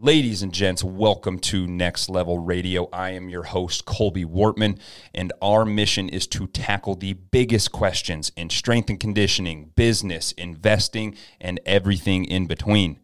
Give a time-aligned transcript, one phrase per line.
[0.00, 2.88] Ladies and gents, welcome to Next Level Radio.
[2.92, 4.78] I am your host, Colby Wortman,
[5.12, 11.16] and our mission is to tackle the biggest questions in strength and conditioning, business, investing,
[11.40, 13.00] and everything in between.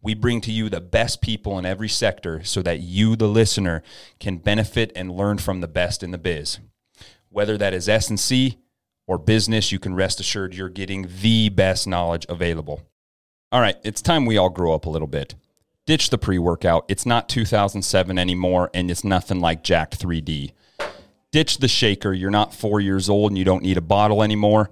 [0.00, 3.84] We bring to you the best people in every sector so that you, the listener,
[4.18, 6.58] can benefit and learn from the best in the biz.
[7.28, 8.58] Whether that is S&C
[9.06, 12.82] or business, you can rest assured you're getting the best knowledge available.
[13.52, 15.36] All right, it's time we all grow up a little bit
[15.86, 16.84] ditch the pre workout.
[16.88, 20.52] It's not 2007 anymore, and it's nothing like Jacked 3D.
[21.30, 22.12] Ditch the shaker.
[22.12, 24.70] You're not four years old and you don't need a bottle anymore.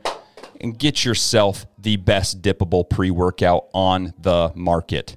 [0.60, 5.16] And get yourself the best dippable pre workout on the market.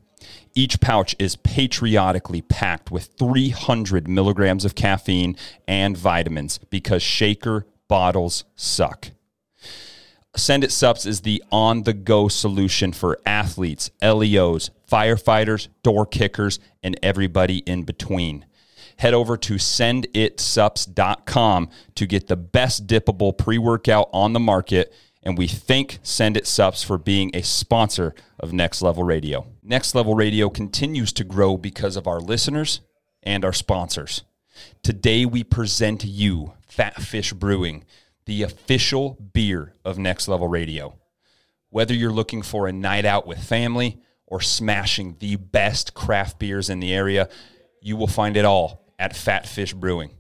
[0.56, 5.36] Each pouch is patriotically packed with 300 milligrams of caffeine
[5.68, 9.12] and vitamins because shaker bottles suck.
[10.36, 16.60] Send It Supps is the on the go solution for athletes, LEOs, firefighters, door kickers,
[16.82, 18.48] and everybody in between.
[18.98, 24.92] Head over to senditsupps.com to get the best dippable pre workout on the market.
[25.22, 29.46] And we thank Send It Supps for being a sponsor of Next Level Radio.
[29.62, 32.82] Next Level Radio continues to grow because of our listeners
[33.22, 34.24] and our sponsors.
[34.82, 37.84] Today we present you Phat Fish Brewing
[38.26, 41.00] the official beer of Next Level Radio.
[41.70, 46.70] Whether you're looking for a night out with family or smashing the best craft beers
[46.70, 47.30] in the area,
[47.82, 50.12] you will find it all at Phat Fish Brewing.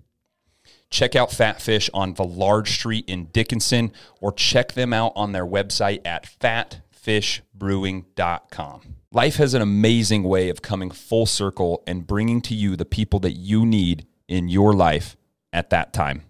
[0.89, 5.45] Check out Phat Fish on Large Street in Dickinson or check them out on their
[5.45, 8.95] website at phatfishbrewing.com.
[9.11, 13.19] Life has an amazing way of coming full circle and bringing to you the people
[13.21, 15.15] that you need in your life
[15.51, 16.23] at that time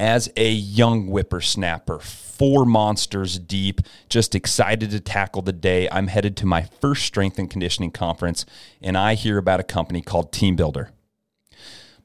[0.00, 5.90] as a young whippersnapper, four monsters deep, just excited to tackle the day.
[5.92, 8.46] I'm headed to my first strength and conditioning conference,
[8.80, 10.88] and I hear about a company called TeamBuildr.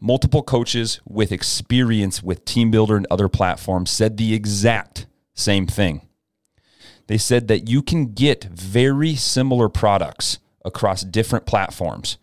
[0.02, 6.02] Multiple coaches with experience with TeamBuildr and other platforms said the exact same thing.
[7.08, 12.18] They said that you can get very similar products across different platforms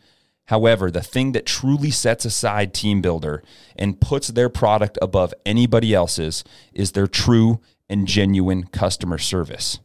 [0.46, 3.40] However, the thing that truly sets aside TeamBuildr
[3.76, 9.78] and puts their product above anybody else's is their true and genuine customer service.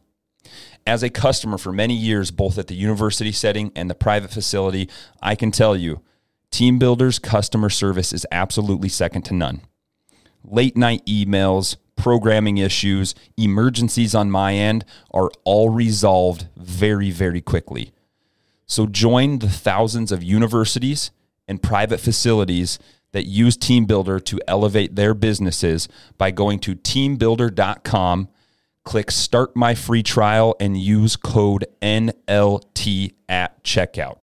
[0.86, 4.88] As a customer for many years, both at the university setting and the private facility,
[5.20, 6.02] I can tell you
[6.50, 9.60] TeamBuildr's customer service is absolutely second to none.
[10.42, 17.92] Late night emails, programming issues, emergencies on my end are all resolved very, very quickly.
[18.68, 21.10] So join the thousands of universities
[21.48, 22.78] and private facilities
[23.12, 28.28] that use TeamBuildr to elevate their businesses by going to teambuildr.com,
[28.84, 34.18] click start my free trial, and use code NLT at checkout.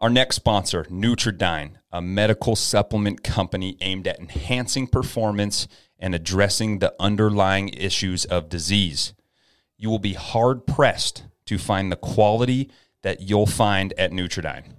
[0.00, 6.94] Our next sponsor, Nutri-Dyn, a medical supplement company aimed at enhancing performance and addressing the
[6.98, 9.12] underlying issues of disease.
[9.76, 12.70] You will be hard pressed to find the quality
[13.02, 14.74] that you'll find at Nutri-Dyn.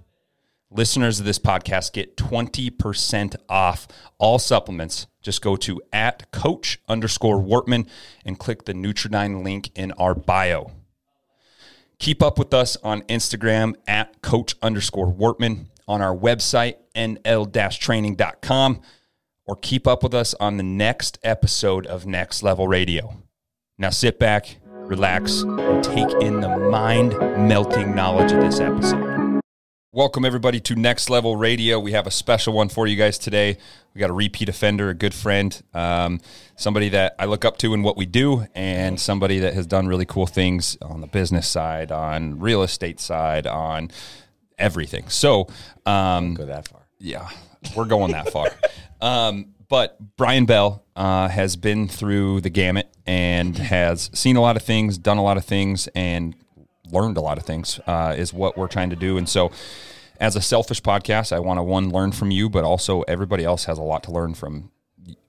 [0.70, 3.86] Listeners of this podcast get 20% off
[4.18, 5.06] all supplements.
[5.20, 7.86] Just go to at coach underscore Wortman
[8.24, 10.72] and click the Nutri-Dyn link in our bio.
[11.98, 18.80] Keep up with us on Instagram at coach underscore Wortman, on our website, nl-training.com,
[19.46, 23.22] or keep up with us on the next episode of Next Level Radio.
[23.78, 24.56] Now sit back,
[24.88, 27.16] relax, and take in the mind
[27.48, 29.40] melting knowledge of this episode.
[29.94, 31.78] Welcome, everybody, to Next Level Radio.
[31.78, 33.58] We have a special one for you guys today.
[33.94, 36.20] We got a repeat offender, a good friend, um,
[36.56, 39.86] somebody that I look up to in what we do, and somebody that has done
[39.86, 43.90] really cool things on the business side, on real estate side, on
[44.56, 45.10] everything.
[45.10, 45.48] So,
[45.84, 46.86] um, go that far.
[46.98, 47.28] Yeah,
[47.76, 48.50] we're going that far.
[49.02, 54.54] Um, but Brian Bell uh, has been through the gamut and has seen a lot
[54.54, 56.36] of things, done a lot of things, and
[56.90, 57.80] learned a lot of things.
[57.86, 59.16] Uh, is what we're trying to do.
[59.16, 59.50] And so,
[60.20, 63.64] as a selfish podcast, I want to one learn from you, but also everybody else
[63.64, 64.70] has a lot to learn from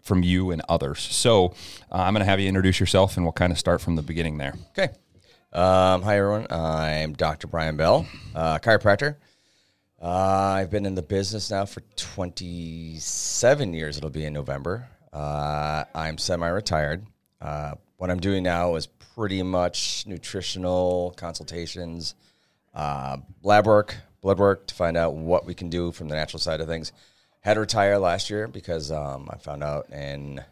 [0.02, 1.00] from you and others.
[1.00, 1.54] So
[1.90, 4.02] uh, I'm going to have you introduce yourself, and we'll kind of start from the
[4.02, 4.56] beginning there.
[4.78, 4.94] Okay.
[5.54, 6.48] Um, hi everyone.
[6.50, 7.48] I'm Dr.
[7.48, 8.06] Brian Bell,
[8.36, 9.16] uh, chiropractor.
[10.04, 13.98] Uh, I've been in the business now for 27 years.
[13.98, 14.90] It'll be in November.
[15.14, 17.06] Uh, I'm semi-retired.
[17.40, 22.16] Uh, what I'm doing now is pretty much nutritional consultations,
[22.74, 26.42] uh, lab work, blood work to find out what we can do from the natural
[26.42, 26.92] side of things.
[27.40, 30.44] Had to retire last year because um, I found out in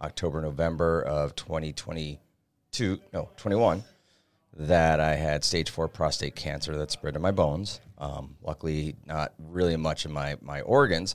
[0.00, 3.82] October, November of 2022, no, 21,
[4.56, 7.80] that I had stage four prostate cancer that spread to my bones.
[8.00, 11.14] Um, luckily, not really much in my my organs.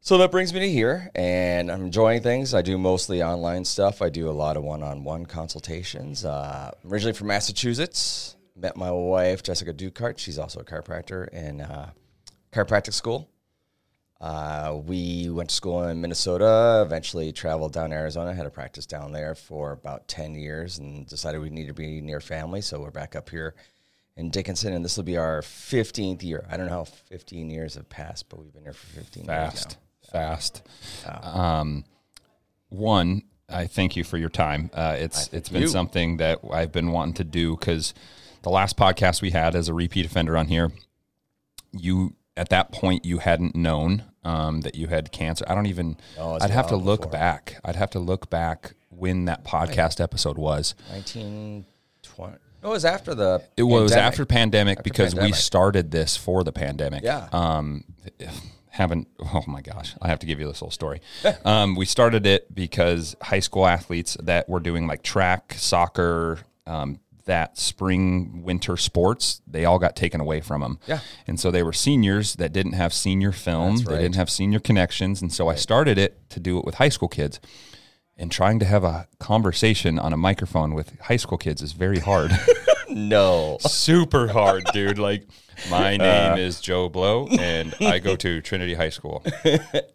[0.00, 2.52] So that brings me to here, and I'm enjoying things.
[2.52, 4.02] I do mostly online stuff.
[4.02, 6.26] I do a lot of one-on-one consultations.
[6.26, 8.36] Uh, originally from Massachusetts.
[8.54, 10.18] Met my wife Jessica Ducart.
[10.18, 11.90] She's also a chiropractor in uh,
[12.52, 13.30] chiropractic school.
[14.20, 18.86] Uh, we went to school in Minnesota, eventually traveled down to Arizona, had a practice
[18.86, 22.60] down there for about 10 years and decided we need to be near family.
[22.60, 23.54] So we're back up here
[24.16, 26.46] in Dickinson, and this will be our 15th year.
[26.50, 29.76] I don't know how 15 years have passed, but we've been here for 15 Fast,
[30.02, 30.62] years fast.
[31.22, 31.84] Um,
[32.68, 34.70] one, I thank you for your time.
[34.72, 35.68] Uh, it's it's been you.
[35.68, 37.92] something that I've been wanting to do because
[38.42, 40.72] the last podcast we had as a repeat offender on here,
[41.72, 45.44] you at that point you hadn't known um, that you had cancer.
[45.48, 45.96] I don't even.
[46.18, 47.12] Oh, it's I'd have to look before.
[47.12, 47.60] back.
[47.64, 50.74] I'd have to look back when that podcast episode was.
[50.90, 52.36] 1920.
[52.64, 53.42] No, it was after the.
[53.58, 54.12] It was pandemic.
[54.12, 57.04] after pandemic because we started this for the pandemic.
[57.04, 57.28] Yeah.
[57.30, 57.84] Um,
[58.70, 59.06] haven't.
[59.34, 61.02] Oh my gosh, I have to give you this whole story.
[61.44, 67.00] um, we started it because high school athletes that were doing like track, soccer, um,
[67.26, 70.78] that spring, winter sports, they all got taken away from them.
[70.86, 71.00] Yeah.
[71.26, 73.76] And so they were seniors that didn't have senior film.
[73.76, 76.76] That's They didn't have senior connections, and so I started it to do it with
[76.76, 77.40] high school kids.
[78.16, 81.98] And trying to have a conversation on a microphone with high school kids is very
[81.98, 82.30] hard.
[82.86, 83.56] No.
[83.60, 84.98] super hard, dude.
[84.98, 85.26] Like,
[85.70, 89.24] my name is Joe Blow, and I go to Trinity High School,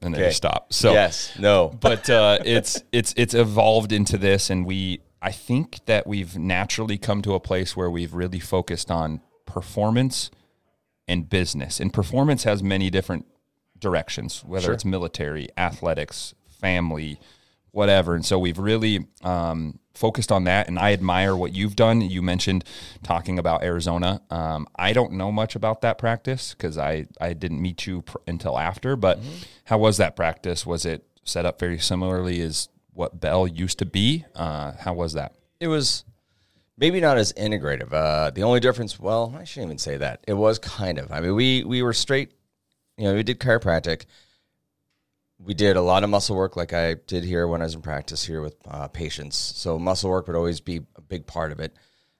[0.01, 0.73] and they just stop.
[0.73, 1.31] So, yes.
[1.39, 1.69] No.
[1.69, 6.97] but uh, it's it's it's evolved into this, and we I think that we've naturally
[6.97, 10.29] come to a place where we've really focused on performance
[11.07, 13.25] and business, and performance has many different
[13.77, 17.19] directions, whether it's military, athletics, family,
[17.71, 18.15] whatever.
[18.15, 20.67] And so we've really um, focused on that.
[20.67, 22.01] And I admire what you've done.
[22.01, 22.63] You mentioned
[23.03, 24.21] talking about Arizona.
[24.29, 28.17] Um, I don't know much about that practice because I, I didn't meet you pr-
[28.27, 28.95] until after.
[28.95, 29.19] But
[29.65, 30.65] how was that practice?
[30.65, 34.25] Was it set up very similarly as what Bell used to be?
[34.35, 35.35] Uh, how was that?
[35.59, 36.05] it was
[36.77, 37.91] maybe not as integrative.
[37.91, 40.23] Uh, the only difference, well, I shouldn't even say that.
[40.27, 41.11] It was kind of.
[41.11, 42.31] I mean, we we were straight.
[42.97, 44.05] You know, we did chiropractic.
[45.43, 47.81] We did a lot of muscle work, like I did here when I was in
[47.81, 49.37] practice here with uh, patients.
[49.37, 51.73] So muscle work would always be a big part of it.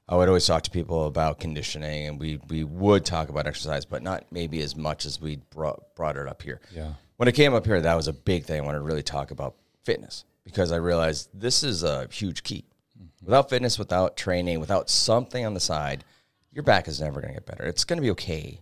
[0.07, 3.85] I would always talk to people about conditioning, and we we would talk about exercise,
[3.85, 6.61] but not maybe as much as we brought brought it up here.
[6.73, 6.93] Yeah.
[7.17, 8.61] When it came up here, that was a big thing.
[8.61, 12.65] I wanted to really talk about fitness because I realized this is a huge key.
[13.23, 16.03] Without fitness, without training, without something on the side,
[16.51, 17.65] your back is never going to get better.
[17.65, 18.61] It's going to be okay,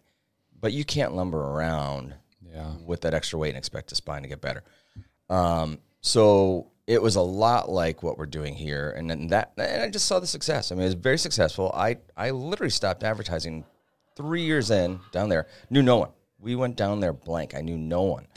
[0.60, 2.15] but you can't lumber around
[2.57, 2.74] Yeah.
[2.86, 4.63] with that extra weight and expect the spine to get better.
[5.30, 9.83] Um, so it was a lot like what we're doing here, and then that, and
[9.83, 10.71] I just saw the success.
[10.71, 11.71] I mean, it was very successful.
[11.75, 13.65] I I literally stopped advertising
[14.15, 15.48] three years in down there.
[15.69, 16.09] Knew no one.
[16.39, 17.54] We went down there blank.
[17.56, 18.27] I knew no one.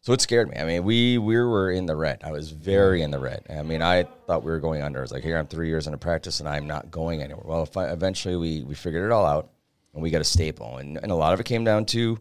[0.00, 0.56] So it scared me.
[0.56, 2.22] I mean, we we were in the red.
[2.24, 3.46] I was very in the red.
[3.48, 4.98] I mean, I thought we were going under.
[4.98, 7.44] I was like, here, I'm three years into practice, and I'm not going anywhere.
[7.44, 9.50] Well, I, eventually we we figured it all out,
[9.94, 12.18] and we got a staple, and and a lot of it came down to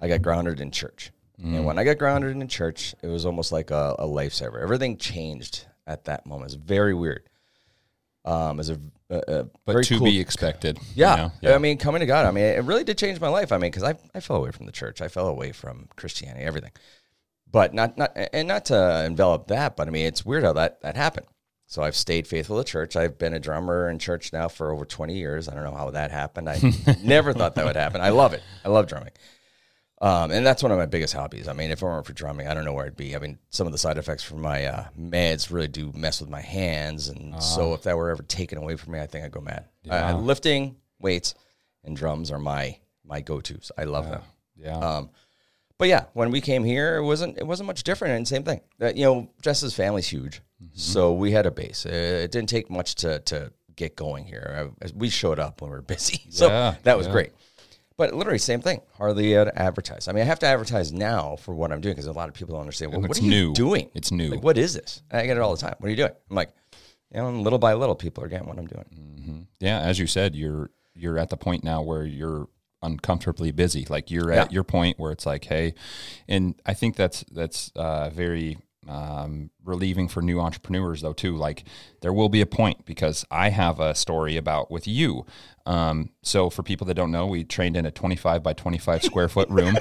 [0.00, 1.10] I got grounded in church.
[1.40, 4.60] And when I got grounded in church, it was almost like a, a lifesaver.
[4.60, 6.46] Everything changed at that moment.
[6.52, 7.28] It's very weird.
[8.24, 8.78] Um, as a,
[9.08, 10.78] a, a But to cool- be expected.
[10.94, 11.54] you yeah.
[11.54, 13.52] I mean, coming to God, I mean, it really did change my life.
[13.52, 16.44] I mean, because I, I fell away from the church, I fell away from Christianity,
[16.44, 16.72] everything.
[17.50, 20.82] But not not and not to envelop that, but I mean, it's weird how that
[20.82, 21.26] that happened.
[21.66, 22.96] So I've stayed faithful to church.
[22.96, 25.48] I've been a drummer in church now for over twenty years.
[25.48, 26.50] I don't know how that happened.
[26.50, 26.60] I
[27.02, 28.00] never thought that would happen.
[28.02, 28.42] I love it.
[28.64, 29.12] I love drumming.
[30.00, 31.48] Um, and that's one of my biggest hobbies.
[31.48, 33.16] I mean, if it weren't for drumming, I don't know where I'd be.
[33.16, 36.30] I mean, some of the side effects from my uh, meds really do mess with
[36.30, 39.32] my hands, and so if that were ever taken away from me, I think I'd
[39.32, 39.64] go mad.
[39.90, 41.34] Uh, lifting weights
[41.84, 43.72] and drums are my my go tos.
[43.76, 44.22] I love them.
[44.56, 44.78] Yeah.
[44.78, 45.10] Um,
[45.78, 48.14] but yeah, when we came here, it wasn't it wasn't much different.
[48.14, 48.60] And same thing.
[48.80, 50.42] You know, Jess's family's huge,
[50.74, 51.86] so we had a base.
[51.86, 51.90] Uh,
[52.24, 54.72] it didn't take much to to get going here.
[54.80, 57.12] Uh, we showed up when we were busy, so Yeah, that was yeah.
[57.12, 57.32] great.
[57.98, 58.80] But literally, same thing.
[58.96, 60.08] Hardly to advertise.
[60.08, 62.34] I mean, I have to advertise now for what I'm doing because a lot of
[62.34, 62.92] people don't understand.
[62.92, 63.52] Well, what are you new.
[63.52, 63.90] doing?
[63.94, 64.30] It's new.
[64.30, 65.02] Like, what is this?
[65.10, 65.74] And I get it all the time.
[65.78, 66.12] What are you doing?
[66.30, 66.52] I'm like,
[67.12, 69.46] you know, and little by little, people are getting what I'm doing.
[69.60, 72.48] yeah, as you said, you're you're at the point now where you're
[72.82, 73.84] uncomfortably busy.
[73.88, 74.54] Like you're at Yeah.
[74.54, 75.74] your point where it's like, hey,
[76.28, 81.36] and I think that's that's uh, very um, relieving for new entrepreneurs though too.
[81.36, 81.64] Like
[82.00, 85.26] there will be a point because I have a story about with you.
[85.68, 89.28] Um, so for people that don't know, we trained in a 25 by 25 square
[89.28, 89.76] foot room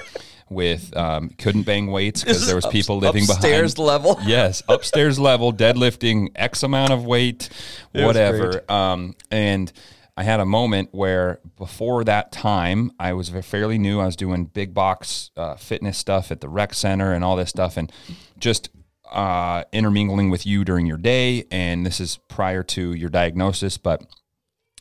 [0.49, 3.37] with um, couldn't bang weights because there was people living behind.
[3.43, 3.87] upstairs behind.
[3.87, 4.19] level.
[4.27, 7.49] Yes, upstairs level, deadlifting X amount of weight,
[7.93, 8.69] whatever.
[8.69, 9.71] Um, and
[10.17, 14.01] I had a moment where before that time, I was fairly new.
[14.01, 17.49] I was doing big box uh, fitness stuff at the rec center and all this
[17.49, 17.89] stuff, and
[18.37, 18.69] just
[19.09, 21.45] uh, intermingling with you during your day.
[21.49, 24.03] And this is prior to your diagnosis, but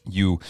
[0.09, 0.41] you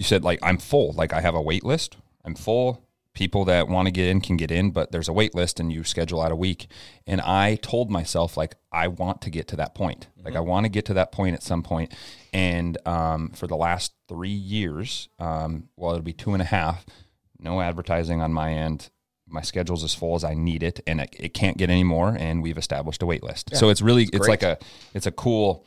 [0.00, 0.94] you said like I'm full.
[0.94, 1.98] Like I have a wait list.
[2.24, 2.88] I'm full.
[3.12, 5.70] People that want to get in can get in, but there's a wait list and
[5.70, 6.68] you schedule out a week.
[7.06, 10.08] And I told myself like I want to get to that point.
[10.24, 11.92] Like I want to get to that point at some point.
[12.32, 16.86] And um, for the last three years, um, well, it'll be two and a half.
[17.38, 18.88] No advertising on my end.
[19.28, 22.16] My schedule's as full as I need it, and it, it can't get any more.
[22.18, 23.54] And we've established a wait list.
[23.54, 24.28] so it's really it's great.
[24.28, 24.58] like a
[24.94, 25.66] it's a cool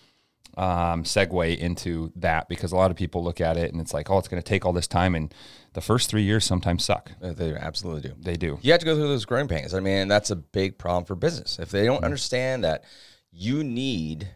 [0.57, 4.09] um, segue into that because a lot of people look at it and it's like,
[4.09, 5.33] oh, it's going to take all this time, and
[5.73, 7.11] the first three years sometimes suck.
[7.21, 8.15] Uh, They absolutely do.
[8.19, 8.59] They do.
[8.61, 9.73] You have to go through those growing pains.
[9.73, 11.57] I mean, that's a big problem for business.
[11.59, 12.05] If they don't Mm-hmm.
[12.05, 12.83] understand that
[13.31, 14.29] you need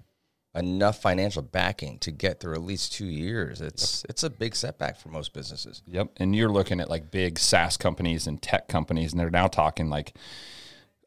[0.56, 4.98] enough financial backing to get through at least two years, it's it's a big setback
[4.98, 5.84] for most businesses.
[5.86, 6.10] Yep.
[6.18, 9.90] And you're looking at like big SaaS companies and tech companies, and they're now talking
[9.90, 10.16] like,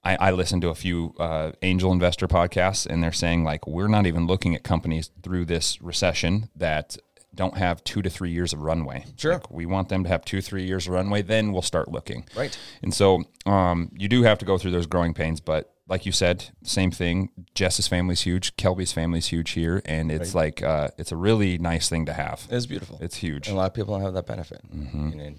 [0.02, 3.88] I, I listened to a few uh, angel investor podcasts, and they're saying like, we're
[3.88, 6.96] not even looking at companies through this recession that
[7.34, 9.04] don't have two to three years of runway.
[9.16, 9.34] Sure.
[9.34, 12.26] Like, we want them to have two, three years of runway, then we'll start looking.
[12.36, 12.56] Right.
[12.82, 16.12] And so um, you do have to go through those growing pains, but like you
[16.12, 17.30] said, same thing.
[17.54, 18.56] Jess's family's huge.
[18.56, 22.46] Kelby's family's huge here, and it's like uh, it's a really nice thing to have.
[22.48, 22.98] It's beautiful.
[23.02, 23.48] It's huge.
[23.48, 24.60] and a lot of people don't have that benefit.
[24.72, 25.08] Mm-hmm.
[25.08, 25.34] You know,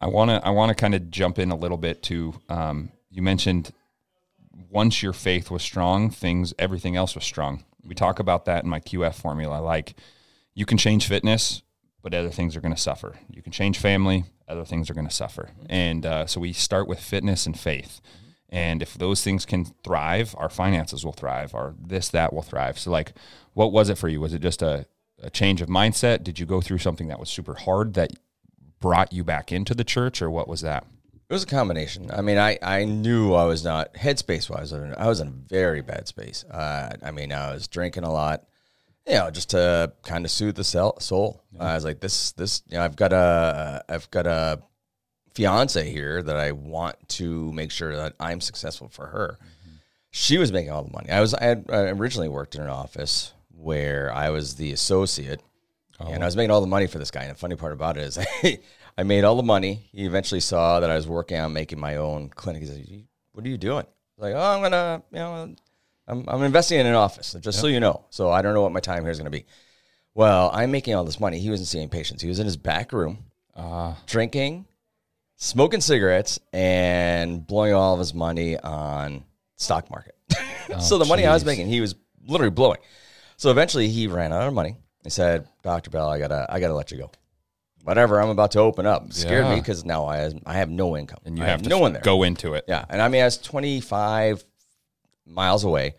[0.00, 2.90] I want to I want to kind of jump in a little bit to um,
[3.10, 3.70] you mentioned
[4.70, 7.64] once your faith was strong, things everything else was strong.
[7.84, 9.60] We talk about that in my QF formula.
[9.60, 9.94] Like
[10.54, 11.62] you can change fitness,
[12.02, 13.16] but other things are going to suffer.
[13.30, 15.50] You can change family, other things are going to suffer.
[15.68, 18.00] And uh, so we start with fitness and faith.
[18.48, 21.54] And if those things can thrive, our finances will thrive.
[21.54, 22.78] Our this that will thrive.
[22.78, 23.12] So like,
[23.52, 24.20] what was it for you?
[24.20, 24.86] Was it just a,
[25.20, 26.22] a change of mindset?
[26.22, 28.12] Did you go through something that was super hard that
[28.80, 30.86] brought you back into the church, or what was that?
[31.28, 32.10] It was a combination.
[32.10, 34.72] I mean, I, I knew I was not headspace wise.
[34.72, 36.44] I was in a very bad space.
[36.44, 38.44] Uh, I mean, I was drinking a lot,
[39.06, 41.42] you know, just to kind of soothe the sel- soul.
[41.58, 44.60] I was like, this, this, you know, I've got a, I've got a
[45.34, 49.38] fiance here that I want to make sure that I'm successful for her.
[50.10, 51.10] She was making all the money.
[51.10, 55.40] I was, I had I originally worked in an office where I was the associate,
[56.12, 57.22] and I was making all the money for this guy.
[57.22, 58.18] And the funny part about it is,
[58.96, 59.88] I made all the money.
[59.92, 62.62] He eventually saw that I was working on making my own clinic.
[62.62, 63.86] He said, "What are you doing?"
[64.18, 65.54] Like, "Oh, I'm gonna, you know,
[66.06, 68.04] I'm, I'm investing in an office, just so you know.
[68.10, 69.46] So I don't know what my time here is gonna be."
[70.14, 71.40] Well, I'm making all this money.
[71.40, 72.22] He wasn't seeing patients.
[72.22, 73.24] He was in his back room,
[73.56, 74.66] Uh, drinking,
[75.36, 79.24] smoking cigarettes, and blowing all of his money on
[79.56, 80.14] stock market.
[80.80, 81.96] so the money I was making, he was
[82.26, 82.78] literally blowing.
[83.36, 84.76] So eventually, he ran out of money.
[85.02, 87.10] He said, "Doctor Bell, I gotta, I gotta let you go.
[87.84, 91.20] Whatever, I'm about to open up." Scared me because now I, I have no income,
[91.24, 92.02] and you I have to no one there.
[92.02, 92.64] go into it.
[92.66, 94.42] Yeah, and I mean, I was 25
[95.26, 95.94] miles away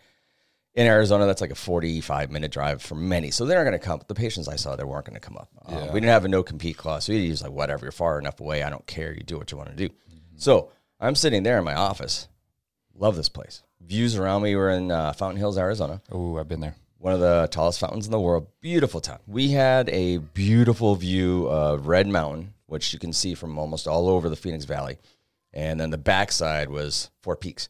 [0.74, 1.26] in Arizona.
[1.26, 3.30] That's like a 45 minute drive for many.
[3.30, 4.00] So they're not going to come.
[4.06, 5.48] The patients I saw there weren't going to come up.
[5.64, 5.84] Uh, Yeah.
[5.92, 7.04] we didn't have a no compete clause.
[7.04, 8.62] So he was like, whatever, you're far enough away.
[8.62, 9.12] I don't care.
[9.14, 9.94] You do what you want to do.
[10.36, 12.28] So I'm sitting there in my office.
[12.94, 13.62] Love this place.
[13.80, 16.74] Views around me were in uh, Fountain Hills, Arizona Oh, I've been there.
[16.98, 18.46] One of the tallest fountains in the world.
[18.60, 19.18] Beautiful town.
[19.26, 24.08] We had a beautiful view of Red Mountain, which you can see from almost all
[24.08, 24.98] over the Phoenix Valley.
[25.52, 27.68] And then the backside was Four Peaks.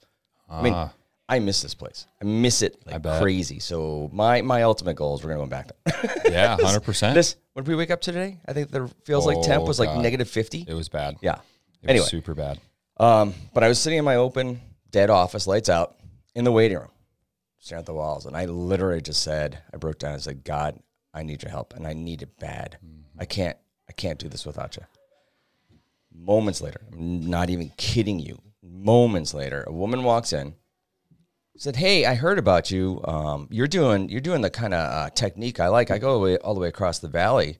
[0.48, 0.92] I mean, Ah.
[1.28, 2.06] I miss this place.
[2.22, 3.20] I miss it like bet.
[3.20, 3.58] crazy.
[3.58, 6.22] So my my ultimate goal is we're gonna go back there.
[6.32, 7.14] Yeah, hundred percent.
[7.16, 8.38] this when did we wake up today?
[8.46, 10.64] I think there feels like temp Oh, was like negative fifty.
[10.68, 11.16] It was bad.
[11.20, 11.40] Yeah.
[11.82, 12.60] It anyway, was super bad.
[12.98, 14.60] um, but I was sitting in my open,
[14.92, 15.96] dead office, lights out,
[16.36, 16.90] in the waiting room,
[17.66, 20.78] staring at the walls, and I literally just said, I broke down and said, God,
[21.12, 22.78] I need your help, and I need it bad.
[23.18, 23.56] I can't,
[23.88, 24.84] I can't do this without you.
[26.14, 28.40] Moments later, I'm not even kidding you.
[28.62, 30.54] Moments later, a woman walks in,
[31.56, 33.00] said, "Hey, I heard about you.
[33.04, 35.90] Um, you're doing, you're doing the kind of uh, technique I like.
[35.90, 37.58] I go away, all the way across the valley."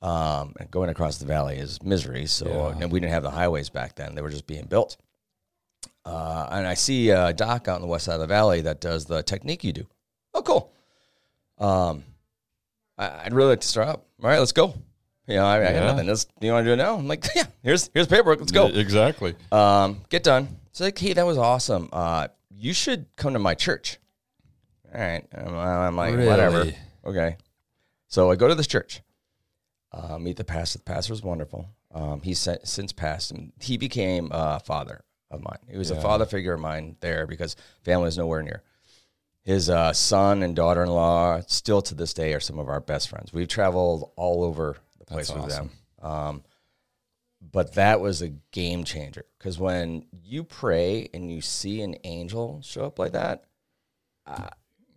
[0.00, 2.26] Um, and going across the valley is misery.
[2.26, 2.82] So, Yeah.
[2.82, 4.96] and we didn't have the highways back then; they were just being built.
[6.04, 8.80] Uh, and I see a doc out on the west side of the valley that
[8.80, 9.86] does the technique you do.
[10.34, 10.72] Oh, cool.
[11.58, 12.04] Um,
[12.98, 14.06] I, I'd really like to start up.
[14.22, 14.74] All right, let's go.
[15.28, 15.72] You know, I, I Yeah.
[15.74, 16.06] got nothing.
[16.08, 16.96] Let's, you want to do it now?
[16.96, 17.44] I'm like, yeah.
[17.62, 18.40] Here's here's paperwork.
[18.40, 18.66] Let's go.
[18.66, 19.34] Exactly.
[19.52, 20.48] Um, get done.
[20.70, 21.88] It's like, hey, that was awesome.
[21.92, 23.98] Uh, you should come to my church.
[24.92, 25.24] All right.
[25.32, 26.66] I'm, I'm like, whatever.
[27.04, 27.36] Okay.
[28.08, 29.00] So I go to this church,
[29.92, 30.78] uh, meet the pastor.
[30.78, 31.68] The pastor was wonderful.
[31.94, 35.58] Um, he's since passed, and he became a father of mine.
[35.68, 38.62] He was a father figure of mine there because family is nowhere near.
[39.42, 43.32] His uh, son and daughter-in-law, still to this day, are some of our best friends.
[43.32, 45.70] We've traveled all over the place That's with awesome.
[46.00, 46.10] them.
[46.10, 46.42] Um,
[47.50, 52.60] but that was a game changer because when you pray and you see an angel
[52.62, 53.44] show up like that,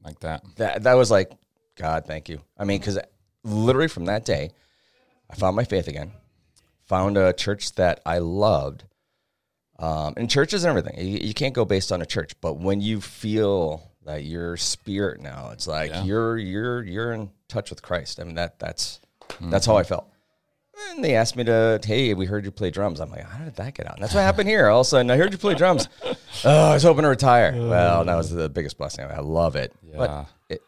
[0.04, 0.44] like that.
[0.58, 1.32] that that was like
[1.76, 2.42] God, thank you.
[2.58, 3.00] I mean, because
[3.44, 4.52] literally from that day,
[5.30, 6.12] I found my faith again.
[6.86, 8.84] Found a church that I loved,
[9.80, 10.98] um, and churches and everything.
[11.06, 15.20] You, you can't go based on a church, but when you feel that your spirit
[15.22, 16.04] now, it's like Yeah.
[16.04, 18.20] you're you're you're in touch with Christ.
[18.20, 19.00] I mean that that's
[19.42, 20.08] that's how I felt.
[20.92, 23.00] And they asked me to, hey, we heard you play drums.
[23.00, 23.94] I'm like, how did that get out?
[23.96, 24.68] And that's what happened here.
[24.68, 25.88] All of a sudden, I heard you play drums.
[26.44, 27.54] oh, I was hoping to retire.
[27.56, 29.06] Well, that was the biggest blessing.
[29.06, 29.72] I love it.
[29.82, 29.96] Yeah.
[29.98, 30.62] But it,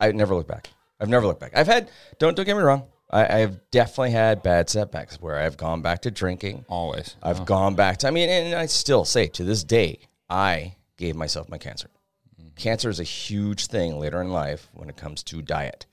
[0.00, 0.70] I never look back.
[1.00, 1.52] I've never looked back.
[1.56, 2.82] I've had, don't, don't get me wrong.
[3.14, 6.64] I, I've definitely had bad setbacks where I've gone back to drinking.
[6.68, 7.14] Always.
[7.22, 11.14] I've gone back to, I mean, and I still say to this day, I gave
[11.14, 11.88] myself my cancer.
[12.56, 15.86] Cancer is a huge thing later in life when it comes to diet.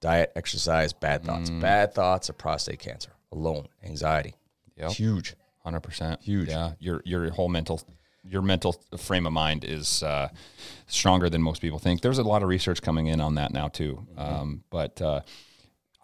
[0.00, 1.48] Diet, exercise, bad thoughts.
[1.48, 4.34] Bad thoughts of prostate cancer, alone, anxiety.
[4.76, 4.90] Yep.
[4.92, 5.34] Huge.
[5.62, 6.50] Hundred percent, huge.
[6.50, 7.80] Yeah, your your whole mental
[8.22, 10.28] your mental frame of mind is uh,
[10.86, 12.02] stronger than most people think.
[12.02, 14.06] There's a lot of research coming in on that now too.
[14.16, 15.20] Um, but uh,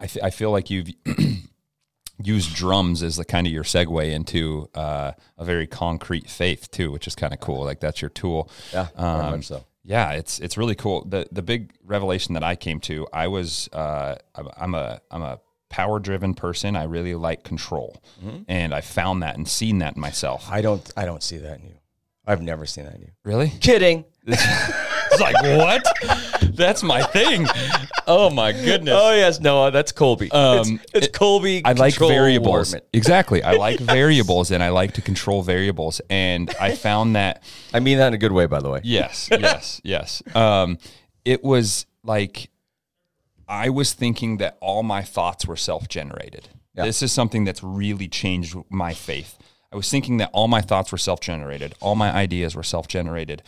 [0.01, 0.89] I th- I feel like you've
[2.23, 6.91] used drums as the kind of your segue into uh, a very concrete faith too,
[6.93, 7.65] which is kind of cool.
[7.65, 8.51] Like that's your tool.
[8.73, 9.65] Yeah, Um, much so.
[9.85, 11.05] Yeah, it's it's really cool.
[11.07, 15.23] the The big revelation that I came to, I was uh, I'm, I'm a I'm
[15.23, 15.41] a
[15.71, 16.77] power driven person.
[16.77, 18.43] I really like control, Mm-hmm.
[18.49, 20.49] and I found that and seen that in myself.
[20.51, 21.75] I don't, I don't see that in you.
[22.27, 23.11] I've never seen that in you.
[23.25, 23.51] Really?
[23.61, 24.05] Kidding.
[25.13, 25.83] It's like what?
[26.61, 27.47] That's my thing.
[28.07, 28.95] Oh my goodness.
[28.97, 30.31] Oh yes, no, that's Colby.
[30.31, 31.63] Um, it's, it's Colby.
[31.65, 32.75] I like variables.
[32.93, 33.43] Exactly.
[33.43, 36.01] I like variables and I like to control variables.
[36.11, 38.81] And I found that I mean that in a good way, by the way.
[38.85, 40.23] Yes, yes, yes.
[40.35, 40.79] Um,
[41.25, 42.51] it was like
[43.49, 46.49] I was thinking that all my thoughts were self generated.
[46.75, 46.85] Yeah.
[46.85, 49.39] This is something that's really changed my faith.
[49.73, 52.89] I was thinking that all my thoughts were self generated, all my ideas were self
[52.89, 53.43] generated,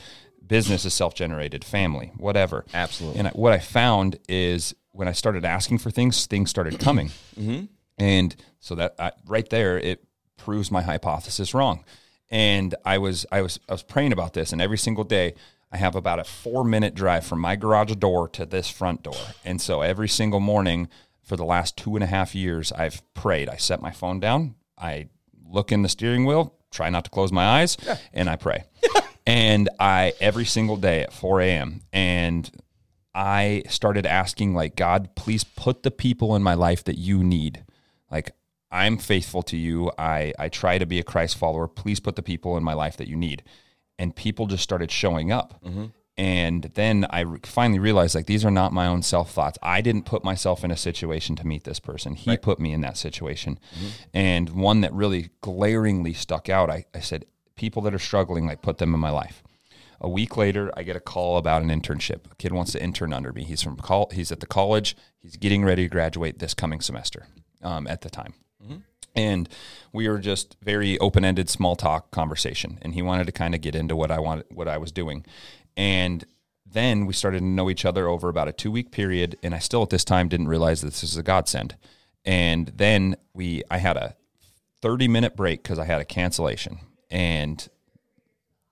[0.47, 2.65] business is self generated, family, whatever.
[2.75, 3.19] Absolutely.
[3.19, 7.11] And I, what I found is when I started asking for things, things started coming.
[7.39, 7.65] Mm-hmm.
[7.99, 10.05] And so that I, right there, it
[10.37, 11.85] proves my hypothesis wrong.
[12.31, 15.35] And I was I was I was praying about this, and every single day
[15.71, 19.15] I have about a four minute drive from my garage door to this front door.
[19.45, 20.89] And so every single morning
[21.23, 23.49] for the last two and a half years, I've prayed.
[23.49, 25.09] I set my phone down, I
[25.49, 27.97] look in the steering wheel, try not to close my eyes, yeah.
[28.13, 28.65] and I pray.
[29.27, 31.83] and I every single day at 4 a.m.
[31.93, 32.51] and
[33.15, 37.65] I started asking like God, please put the people in my life that you need.
[38.11, 38.33] Like
[38.71, 39.93] I'm faithful to you.
[39.99, 41.69] I I try to be a Christ follower.
[41.69, 43.43] Please put the people in my life that you need.
[43.99, 45.63] And people just started showing up.
[45.63, 45.87] Mm-hmm.
[46.17, 49.59] And then I re- finally realized like these are not my own self thoughts.
[49.63, 52.15] I didn't put myself in a situation to meet this person.
[52.15, 53.59] He put me in that situation.
[53.75, 53.87] Mm-hmm.
[54.13, 58.63] And one that really glaringly stuck out, I, I said, people that are struggling, like
[58.63, 59.43] put them in my life.
[60.01, 62.31] A week later, I get a call about an internship.
[62.31, 63.45] A kid wants to intern under me.
[63.45, 64.97] He's from col- he's at the college.
[65.21, 67.27] He's getting ready to graduate this coming semester.
[67.63, 68.35] Um, at the time,
[69.15, 69.49] and
[69.93, 72.81] we were just very open ended, small talk conversation.
[72.83, 75.25] And he wanted to kind of get into what I wanted, what I was doing,
[75.77, 76.25] and
[76.67, 79.37] then we started to know each other over about a two week period.
[79.43, 81.77] And I still at this time didn't realize that this is a godsend.
[82.25, 84.17] And then we, I had a
[84.81, 86.79] 30 minute break because I had a cancellation
[87.13, 87.69] and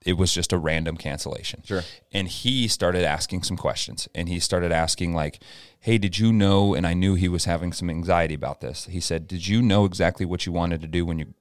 [0.04, 1.62] it was just a random cancellation.
[1.62, 1.82] Sure.
[2.10, 5.40] And he started asking some questions and he started asking like,
[5.78, 8.86] "Hey, did you know?" And I knew he was having some anxiety about this.
[8.86, 11.34] He said, "Did you know exactly what you wanted to do when you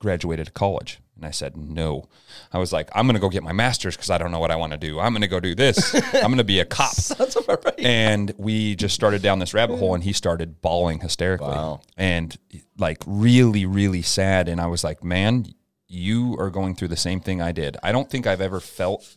[0.00, 2.08] graduated college?" And I said, "No."
[2.52, 4.50] I was like, "I'm going to go get my master's because I don't know what
[4.50, 4.98] I want to do.
[4.98, 5.94] I'm going to go do this.
[6.14, 7.78] I'm going to be a cop." That's about right.
[7.78, 11.82] and we just started down this rabbit hole and he started bawling hysterically Wow.
[11.96, 12.36] and
[12.76, 15.46] like really really sad and i was like man
[15.92, 19.16] you are going through the same thing i did i don't think i've ever felt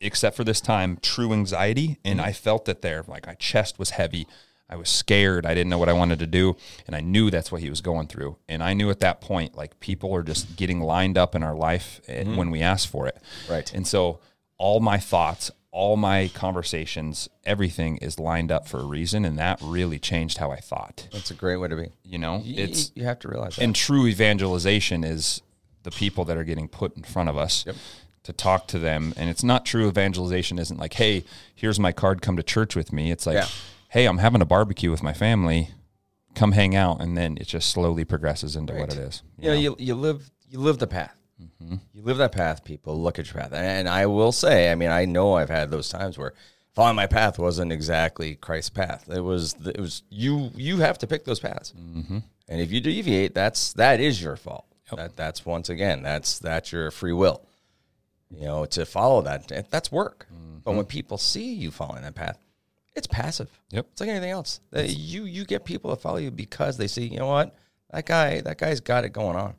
[0.00, 3.90] except for this time true anxiety and i felt it there like my chest was
[3.90, 4.26] heavy
[4.70, 7.52] i was scared i didn't know what i wanted to do and i knew that's
[7.52, 10.56] what he was going through and i knew at that point like people are just
[10.56, 13.18] getting lined up in our life eh, when we ask for it
[13.50, 13.72] Right.
[13.74, 14.18] and so
[14.58, 19.24] all my thoughts, all my conversations, everything is lined up for a reason.
[19.24, 21.08] And that really changed how I thought.
[21.10, 21.88] That's a great way to be.
[22.04, 23.62] You know, it's, you have to realize that.
[23.64, 25.42] and true evangelization is
[25.82, 27.64] the people that are getting put in front of us
[28.22, 29.12] to talk to them.
[29.16, 32.92] And it's not true evangelization isn't like, hey, here's my card, come to church with
[32.92, 33.10] me.
[33.10, 33.46] It's like, Yeah.
[33.88, 35.70] hey, I'm having a barbecue with my family,
[36.34, 39.22] come hang out, and then it just slowly progresses into what it is.
[39.38, 41.16] you know, you, you live you live the path.
[41.92, 42.62] You live that path.
[42.62, 45.70] People look at your path, and I will say, I mean, I know I've had
[45.70, 46.34] those times where
[46.74, 49.08] following my path wasn't exactly Christ's path.
[49.08, 52.18] It was it was you you have to pick those paths, mm-hmm.
[52.48, 54.66] and if you deviate, that's that is your fault.
[54.96, 57.46] That that's once again that's that's your free will.
[58.30, 60.26] You know, to follow that that's work.
[60.64, 62.38] But when people see you following that path,
[62.94, 63.50] it's passive.
[63.70, 63.86] Yep.
[63.92, 64.60] It's like anything else.
[64.74, 67.54] You you get people to follow you because they see, you know what,
[67.90, 69.54] that guy that guy's got it going on.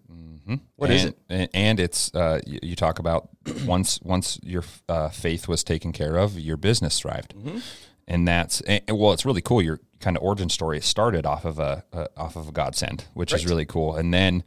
[0.76, 1.18] What and, is it?
[1.30, 3.30] And, and it's uh, you, you talk about
[3.66, 7.60] once once your uh, faith was taken care of, your business thrived, Mm-hmm.
[8.08, 9.62] and that's and, well, it's really cool.
[9.62, 13.34] Your kind of origin story started off of a uh, off of a godsend, which
[13.34, 14.44] is really cool, and then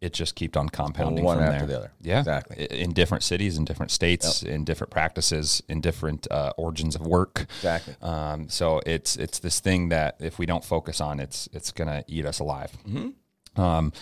[0.00, 1.66] it just kept on compounding One from after there.
[1.66, 1.92] the other.
[2.00, 2.64] Yeah, Exactly.
[2.70, 7.46] In different cities, in different states, in different practices, in different uh, origins of work.
[7.58, 7.94] Exactly.
[8.00, 12.02] Um, so it's it's this thing that if we don't focus on, it's it's gonna
[12.06, 12.72] eat us alive.
[12.88, 13.60] Mm-hmm.
[13.60, 13.92] Um,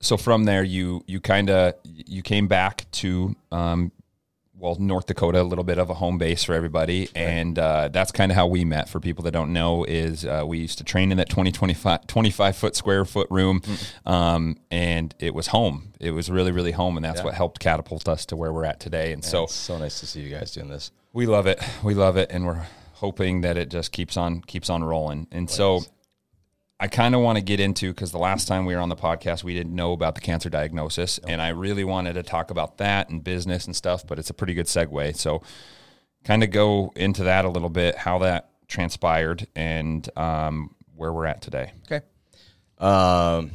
[0.00, 3.92] so from there, you you kind of you came back to um,
[4.58, 8.10] well North Dakota, a little bit of a home base for everybody, and uh, that's
[8.12, 8.88] kind of how we met.
[8.88, 12.06] For people that don't know, is uh, we used to train in that 20, 25,
[12.06, 13.62] 25 foot square foot room,
[14.06, 15.92] um, and it was home.
[16.00, 18.80] It was really really home, and that's what helped catapult us to where we're at
[18.80, 19.12] today.
[19.12, 20.90] And so It's so nice to see you guys doing this.
[21.12, 21.62] we love it.
[21.82, 25.28] We love it, and we're hoping that it just keeps on keeps on rolling.
[25.30, 25.82] And so,
[26.80, 28.96] I kind of want to get into because the last time we were on the
[28.96, 32.78] podcast, we didn't know about the cancer diagnosis, and I really wanted to talk about
[32.78, 34.06] that and business and stuff.
[34.06, 35.16] But it's a pretty good segue.
[35.16, 35.42] So,
[36.22, 41.26] kind of go into that a little bit, how that transpired, and um, where we're
[41.26, 41.72] at today.
[41.90, 42.04] Okay.
[42.78, 43.50] Um,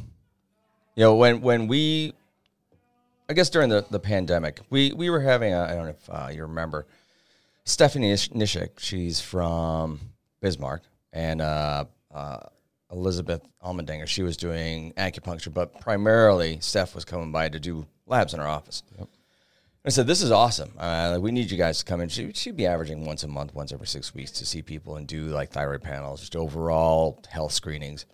[0.94, 2.12] you know, when when we,
[3.30, 5.54] I guess during the, the pandemic, we we were having.
[5.54, 6.86] I I don't know if uh, you remember,
[7.64, 8.78] Stephanie Nishik.
[8.80, 10.00] She's from
[10.42, 12.40] Bismarck, and uh, uh,
[12.94, 14.06] Elizabeth Almendinger.
[14.06, 18.46] She was doing acupuncture, but primarily Steph was coming by to do labs in her
[18.46, 18.82] office.
[19.86, 20.72] I said, "This is awesome.
[20.78, 23.54] Uh, we need you guys to come in." She, she'd be averaging once a month,
[23.54, 27.52] once every six weeks, to see people and do like thyroid panels, just overall health
[27.52, 28.06] screenings.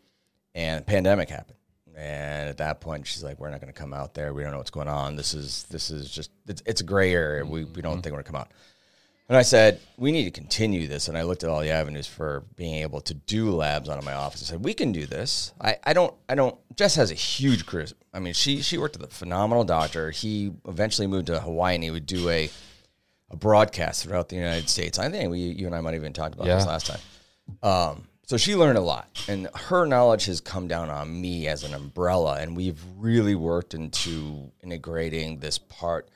[0.52, 1.58] And pandemic happened,
[1.96, 4.34] and at that point, she's like, "We're not going to come out there.
[4.34, 5.14] We don't know what's going on.
[5.14, 7.44] This is this is just it's, it's a gray area.
[7.46, 8.50] We we don't think we're going to come out."
[9.30, 11.06] And I said, we need to continue this.
[11.06, 14.04] And I looked at all the avenues for being able to do labs out of
[14.04, 14.42] my office.
[14.42, 15.52] I said, we can do this.
[15.60, 17.86] I, I don't, I don't, Jess has a huge career.
[18.12, 20.10] I mean, she, she worked with a phenomenal doctor.
[20.10, 22.50] He eventually moved to Hawaii and he would do a,
[23.30, 24.98] a broadcast throughout the United States.
[24.98, 27.00] I think we, you and I might have even talked about this last time.
[27.62, 31.64] Um, so she learned a lot, and her knowledge has come down on me as
[31.64, 36.08] an umbrella, and we've really worked into integrating this part.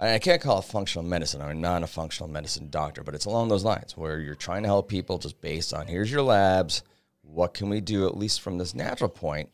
[0.00, 1.42] I can't call it functional medicine.
[1.42, 4.68] I'm not a functional medicine doctor, but it's along those lines where you're trying to
[4.68, 6.82] help people just based on here's your labs.
[7.22, 9.50] What can we do, at least from this natural point,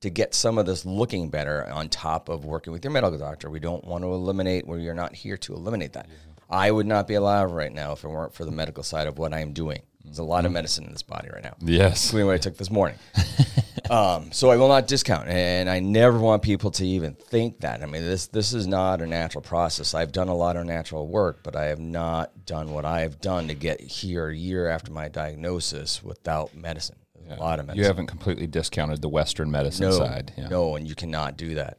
[0.00, 3.48] to get some of this looking better on top of working with your medical doctor?
[3.48, 6.06] We don't want to eliminate where you're not here to eliminate that.
[6.50, 9.18] I would not be alive right now if it weren't for the medical side of
[9.18, 9.82] what I'm doing.
[10.04, 10.54] There's a lot of mm.
[10.54, 12.06] medicine in this body right now Yes.
[12.06, 12.98] including what I took this morning.
[13.90, 17.82] um, so I will not discount, and I never want people to even think that.
[17.82, 19.94] I mean, this this is not a natural process.
[19.94, 23.20] I've done a lot of natural work, but I have not done what I have
[23.20, 26.96] done to get here a year after my diagnosis without medicine.
[27.14, 27.82] There's A lot of medicine.
[27.82, 30.32] You haven't completely discounted the Western medicine no, side.
[30.36, 30.48] Yeah.
[30.48, 31.78] no, and you cannot do that.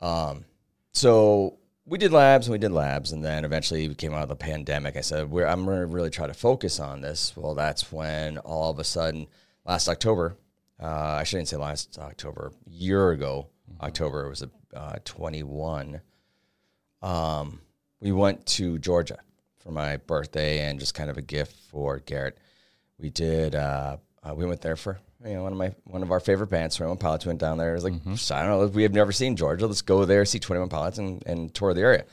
[0.00, 0.44] Um,
[0.92, 4.28] so we did labs and we did labs, and then eventually we came out of
[4.28, 4.96] the pandemic.
[4.96, 7.36] I said, We're, I'm going to really try to focus on this.
[7.36, 9.26] Well, that's when all of a sudden,
[9.64, 10.36] last October,
[10.82, 13.48] uh, I shouldn't say last October, year ago,
[13.80, 16.00] October, it was uh, 21,
[17.02, 17.60] um,
[18.00, 19.18] we went to Georgia
[19.58, 22.38] for my birthday and just kind of a gift for Garrett.
[22.98, 23.54] We did.
[23.54, 26.48] Uh, uh, we went there for you know one of my one of our favorite
[26.48, 27.26] bands, Twenty One Pilots.
[27.26, 27.72] Went down there.
[27.72, 28.66] It was like I don't know.
[28.66, 29.66] We have never seen Georgia.
[29.66, 32.04] Let's go there, see Twenty One Pilots, and, and tour the area.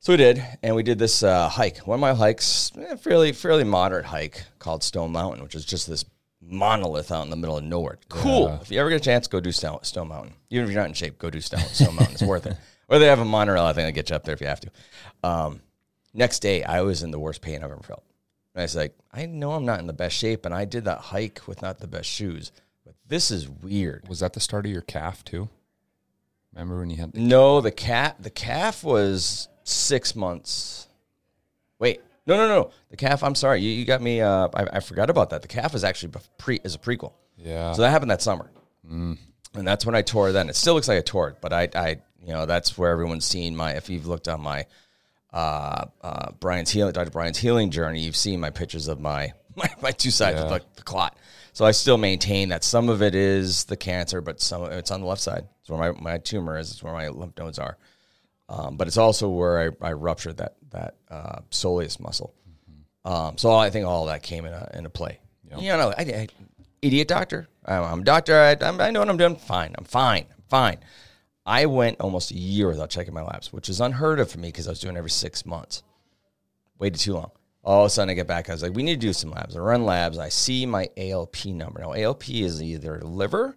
[0.00, 1.86] So we did, and we did this uh, hike.
[1.86, 5.88] One of my hikes, eh, fairly fairly moderate hike called Stone Mountain, which is just
[5.88, 6.04] this
[6.48, 7.98] monolith out in the middle of nowhere.
[8.08, 8.58] Cool.
[8.62, 10.34] If you ever get a chance, go do Stone, Stone Mountain.
[10.50, 12.14] Even if you're not in shape, go do Stone, Stone Mountain.
[12.14, 12.56] It's worth it.
[12.88, 13.64] Or they have a monorail.
[13.64, 14.70] I think that get you up there if you have to.
[15.24, 15.60] Um,
[16.14, 18.04] next day, I was in the worst pain I've ever felt.
[18.54, 20.84] And I was like, I know I'm not in the best shape, and I did
[20.84, 22.52] that hike with not the best shoes,
[22.84, 24.08] but this is weird.
[24.08, 25.48] Was that the start of your calf too?
[26.54, 30.86] Remember when you had the No, the cat, the calf was six months.
[31.80, 33.22] Wait, no, no, no, the calf.
[33.22, 34.20] I'm sorry, you, you got me.
[34.20, 35.42] Uh, I, I forgot about that.
[35.42, 37.12] The calf is actually pre is a prequel.
[37.36, 37.72] yeah?
[37.72, 38.50] So that happened that summer,
[38.88, 39.18] and
[39.54, 40.32] that's when I tore.
[40.32, 41.88] Then it still looks like I tore it, but I, I,
[42.22, 43.72] You know, that's where everyone's seen my.
[43.72, 44.66] If you've looked on my
[45.32, 47.10] uh, uh, Brian's healing, Dr.
[47.10, 50.62] Brian's healing journey, you've seen my pictures of my my, my two sides of the,
[50.76, 51.16] the clot.
[51.52, 54.90] So I still maintain that some of it is the cancer, but some of it's
[54.90, 55.46] on the left side.
[55.60, 56.70] It's where my, my tumor is.
[56.70, 57.78] It's where my lymph nodes are.
[58.48, 62.34] Um, but it's also where I, I ruptured that that uh, soleus muscle.
[63.04, 65.20] Um, so I think all that came into, into play.
[65.58, 66.28] You know, I, I,
[66.82, 67.48] idiot doctor.
[67.64, 68.36] I'm, I'm a doctor.
[68.36, 69.36] I, I'm, I know what I'm doing.
[69.36, 69.74] Fine.
[69.78, 70.26] I'm fine.
[70.30, 70.78] I'm fine.
[71.46, 74.48] I went almost a year without checking my labs, which is unheard of for me
[74.48, 75.84] because I was doing every six months.
[76.78, 77.30] Waited too long.
[77.62, 78.50] All of a sudden, I get back.
[78.50, 79.56] I was like, we need to do some labs.
[79.56, 80.18] I run labs.
[80.18, 81.80] I see my ALP number.
[81.80, 83.56] Now, ALP is either liver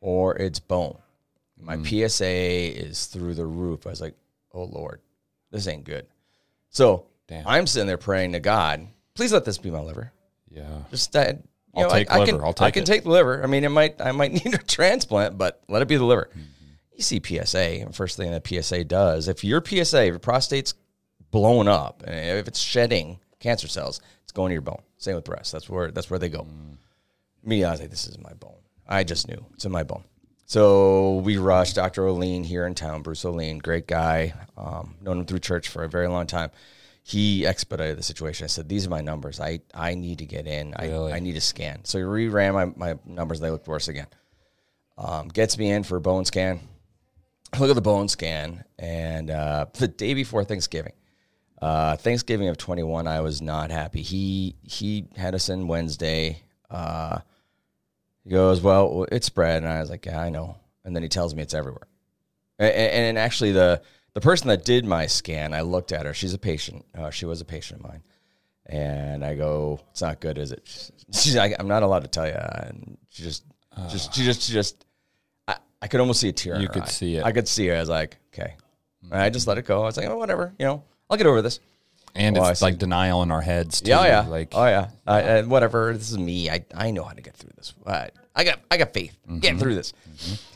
[0.00, 0.98] or it's bone.
[1.58, 3.86] My PSA is through the roof.
[3.86, 4.14] I was like,
[4.52, 5.00] oh, Lord,
[5.50, 6.06] this ain't good.
[6.70, 7.46] So Damn.
[7.46, 10.12] I'm sitting there praying to God, please let this be my liver.
[10.50, 10.64] Yeah.
[10.90, 11.36] Just that.
[11.76, 12.32] You I'll know, take I, liver.
[12.32, 12.86] Can, I'll I take can it.
[12.86, 13.42] take the liver.
[13.42, 14.00] I mean, it might.
[14.00, 16.28] I might need a transplant, but let it be the liver.
[16.30, 16.40] Mm-hmm.
[16.96, 17.58] You see PSA.
[17.58, 20.74] and First thing that PSA does, if your PSA, if your prostate's
[21.30, 24.82] blown up, and if it's shedding cancer cells, it's going to your bone.
[24.98, 25.52] Same with breast.
[25.52, 26.42] That's where that's where they go.
[26.42, 26.76] Mm.
[27.42, 28.58] Me, I was like, this is my bone.
[28.86, 30.04] I just knew it's in my bone.
[30.50, 32.08] So we rushed Dr.
[32.08, 33.02] O'Lean here in town.
[33.02, 34.34] Bruce O'Lean, great guy.
[34.56, 36.50] Um, known him through church for a very long time.
[37.04, 38.46] He expedited the situation.
[38.46, 39.38] I said, "These are my numbers.
[39.38, 40.74] I, I need to get in.
[40.76, 41.12] Really?
[41.12, 43.38] I, I need a scan." So he reran my, my numbers.
[43.38, 44.08] They looked worse again.
[44.98, 46.58] Um, gets me in for a bone scan.
[47.52, 50.94] I look at the bone scan, and uh, the day before Thanksgiving,
[51.62, 54.02] uh, Thanksgiving of 21, I was not happy.
[54.02, 56.42] He he had us in Wednesday.
[56.68, 57.20] Uh,
[58.24, 61.08] he goes, "Well, it's spread," and I was like, "Yeah, I know." And then he
[61.08, 61.86] tells me it's everywhere.
[62.58, 63.82] And, and actually, the
[64.14, 66.12] the person that did my scan, I looked at her.
[66.14, 66.84] She's a patient.
[66.96, 68.02] Uh, she was a patient of mine,
[68.66, 70.62] and I go, "It's not good, is it?"
[71.12, 73.44] She's like, "I'm not allowed to tell you." And she just,
[73.90, 74.84] just, she just, she just.
[75.48, 76.54] I, I could almost see a tear.
[76.56, 76.86] in You could eye.
[76.86, 77.24] see it.
[77.24, 77.74] I could see it.
[77.76, 78.56] I was like, "Okay,"
[79.10, 79.82] and I just let it go.
[79.82, 81.60] I was like, "Oh, whatever, you know, I'll get over this."
[82.14, 83.80] And Oh, it's like denial in our heads.
[83.80, 83.90] Too.
[83.90, 85.92] Yeah, oh, yeah, Like, oh yeah, whatever.
[85.92, 86.50] This is me.
[86.50, 87.74] I, I know how to get through this.
[87.86, 89.16] I, I got I got faith.
[89.38, 89.92] Get through this.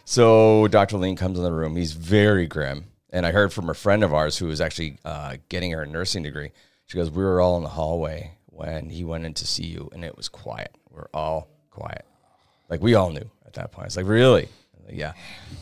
[0.05, 0.99] So Dr.
[0.99, 1.77] Lean comes in the room.
[1.77, 5.37] He's very grim, and I heard from a friend of ours who was actually uh,
[5.49, 6.51] getting her nursing degree.
[6.87, 9.89] She goes, "We were all in the hallway when he went in to see you,
[9.93, 10.75] and it was quiet.
[10.91, 12.05] We are all quiet,
[12.69, 13.87] like we all knew at that point.
[13.87, 14.49] It's like really."
[14.89, 15.13] Yeah,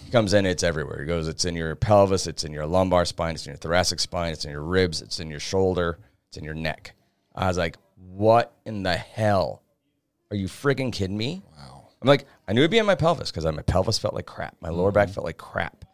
[0.04, 0.46] he comes in.
[0.46, 1.00] It's everywhere.
[1.00, 1.28] He goes.
[1.28, 2.26] It's in your pelvis.
[2.26, 3.35] It's in your lumbar spine.
[3.35, 4.32] It's in your thoracic spine.
[4.32, 5.00] It's in your ribs.
[5.02, 5.98] It's in your shoulder.
[6.28, 6.94] It's in your neck.
[7.35, 9.62] I was like, "What in the hell?
[10.30, 11.88] Are you freaking kidding me?" Wow.
[12.00, 14.56] I'm like, I knew it'd be in my pelvis because my pelvis felt like crap.
[14.61, 15.85] My lower back felt like crap.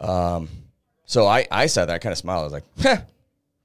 [0.00, 0.48] Um,
[1.04, 1.94] so I I said that.
[1.94, 2.40] I kind of smiled.
[2.40, 3.02] I was like, "Heh,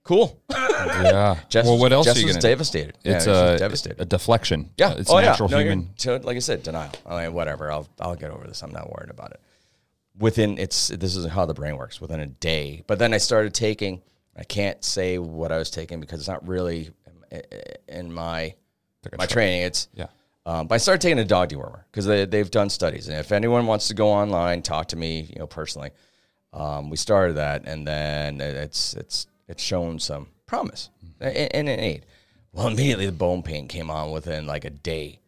[0.04, 1.38] cool." yeah.
[1.50, 2.42] Jess, well, what else Jess are you was gonna?
[2.42, 2.48] do?
[2.48, 2.98] devastated.
[3.04, 4.02] It's yeah, she a, devastated.
[4.02, 4.70] a deflection.
[4.78, 5.56] Yeah, it's oh, natural yeah.
[5.56, 5.94] No, you're- human.
[5.98, 6.92] So, like I said, denial.
[7.06, 7.72] I mean, whatever.
[7.72, 8.62] I'll I'll get over this.
[8.64, 9.40] I'm not worried about it.
[10.18, 12.00] Within it's this is how the brain works.
[12.02, 14.02] Within a day, but then I started taking.
[14.38, 16.90] I can't say what I was taking because it's not really
[17.88, 18.54] in my
[19.18, 19.62] my training.
[19.64, 20.08] It's Yeah.
[20.46, 23.08] um, but I started taking a dog dewormer because they, they've done studies.
[23.08, 25.92] And if anyone wants to go online, talk to me, you know, personally.
[26.54, 31.70] Um, we started that, and then it- it's it's it's shown some promise and, and
[31.70, 32.06] an aid.
[32.54, 35.20] Well, immediately the bone pain came on within like a day,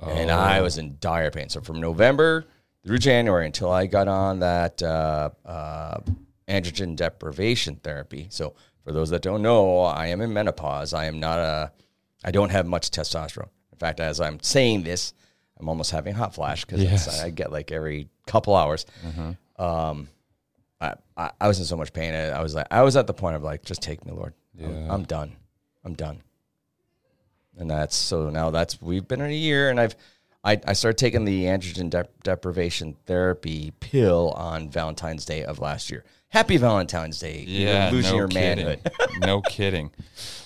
[0.00, 1.48] and I was in dire pain.
[1.48, 2.46] So from November
[2.84, 5.98] through January until I got on that uh, uh,
[6.48, 8.26] androgen deprivation therapy.
[8.30, 10.92] So for those that don't know, I am in menopause.
[10.92, 11.72] I am not a
[12.24, 13.48] I don't have much testosterone.
[13.72, 15.12] In fact, as I'm saying this,
[15.58, 17.20] I'm almost having a hot flash because Yes.
[17.22, 18.86] I get like every couple hours.
[19.56, 20.08] Um,
[20.82, 22.14] I, I, I was in so much pain.
[22.14, 24.34] I, I was like, I was at the point of like, just take me, Lord.
[24.62, 25.36] I'm, I'm done.
[25.84, 26.22] I'm done.
[27.56, 29.94] And that's so now that's we've been in a year, and I've
[30.44, 35.90] I, I started taking the androgen dep- deprivation therapy pill on Valentine's Day of last
[35.90, 36.04] year.
[36.30, 37.44] Happy Valentine's Day!
[37.46, 38.64] You're losing no your kidding.
[38.64, 38.90] manhood.
[39.20, 39.90] no kidding.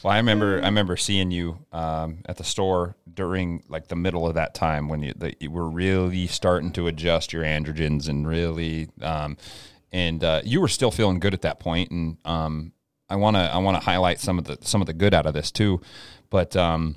[0.03, 4.27] Well, I remember I remember seeing you um, at the store during like the middle
[4.27, 8.29] of that time when you, the, you were really starting to adjust your androgens and
[8.29, 9.37] really, um,
[9.97, 11.91] and uh, you were still feeling good at that point.
[11.91, 12.73] And um,
[13.09, 15.25] I want to I want to highlight some of the some of the good out
[15.25, 15.81] of this too.
[16.29, 16.97] But um,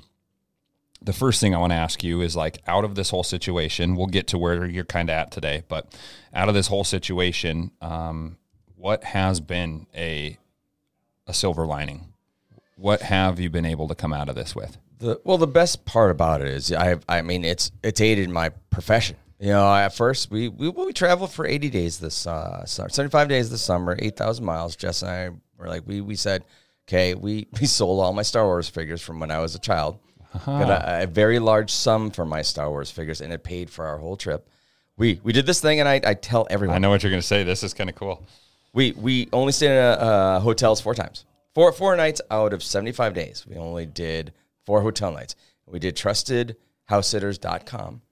[1.00, 3.96] the first thing I want to ask you is like out of this whole situation,
[3.96, 5.96] we'll get to where you're kind of at today, but
[6.34, 8.36] out of this whole situation, um,
[8.76, 10.36] what has been a
[11.26, 12.12] a silver lining?
[12.76, 14.76] What have you been able to come out of this with?
[14.98, 18.50] The, well, the best part about it is I I mean it's it's aided my
[18.68, 19.16] profession.
[19.40, 22.90] You know, at first we we well, we traveled for eighty days this uh summer,
[22.90, 24.76] seventy five days this summer, eight thousand miles.
[24.76, 26.44] Jess and I were like we we said,
[26.86, 29.98] okay, we we sold all my Star Wars figures from when I was a child.
[30.44, 33.86] Got a, a very large sum for my Star Wars figures, and it paid for
[33.86, 34.46] our whole trip.
[34.98, 37.22] we we did this thing, and I, I tell everyone I know what you're going
[37.22, 37.42] to say.
[37.42, 38.22] This is kind of cool.
[38.74, 41.24] we we only stayed in uh, hotels four times,
[41.54, 43.46] four four nights out of seventy five days.
[43.48, 44.34] We only did
[44.66, 45.36] four hotel nights.
[45.66, 48.02] We did trustedhousesitters.com.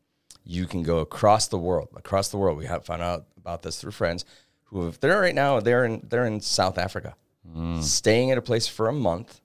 [0.51, 2.57] You can go across the world, across the world.
[2.57, 4.25] We have found out about this through friends
[4.65, 7.15] who have they're right now they're in they're in South Africa,
[7.47, 7.81] hmm.
[7.81, 9.41] staying at a place for a month,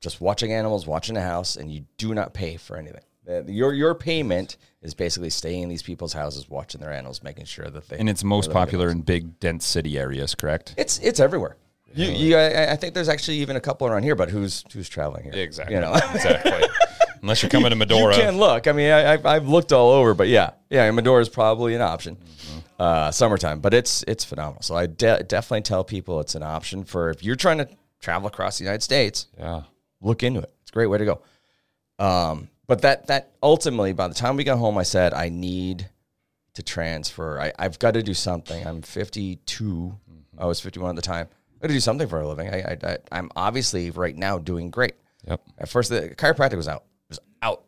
[0.00, 3.02] just watching animals, watching a house, and you do not pay for anything.
[3.46, 7.68] Your your payment is basically staying in these people's houses, watching their animals, making sure
[7.68, 10.74] that they And it's most popular in big, dense city areas, correct?
[10.76, 11.56] it's it's everywhere.
[11.94, 14.88] You, you, I, I think there's actually even a couple around here, but who's who's
[14.88, 15.32] traveling here?
[15.34, 15.74] Exactly.
[15.74, 16.64] You know, exactly.
[17.22, 18.16] Unless you're coming to Medora.
[18.16, 18.66] you can look.
[18.66, 21.80] I mean, I, I've, I've looked all over, but yeah, yeah, Medora is probably an
[21.82, 22.16] option.
[22.16, 22.58] Mm-hmm.
[22.78, 24.62] Uh, summertime, but it's it's phenomenal.
[24.62, 27.68] So I de- definitely tell people it's an option for if you're trying to
[28.00, 29.26] travel across the United States.
[29.38, 29.62] yeah.
[30.00, 30.52] Look into it.
[30.62, 31.22] It's a great way to go.
[31.98, 35.88] Um, but that that ultimately, by the time we got home, I said I need
[36.54, 37.40] to transfer.
[37.40, 38.64] I, I've got to do something.
[38.66, 39.98] I'm 52.
[40.38, 41.26] I was 51 at the time.
[41.56, 42.48] I got to do something for a living.
[42.48, 44.94] I, I, I I'm obviously right now doing great.
[45.26, 45.40] Yep.
[45.58, 46.84] At first, the chiropractic was out.
[47.08, 47.64] It was out.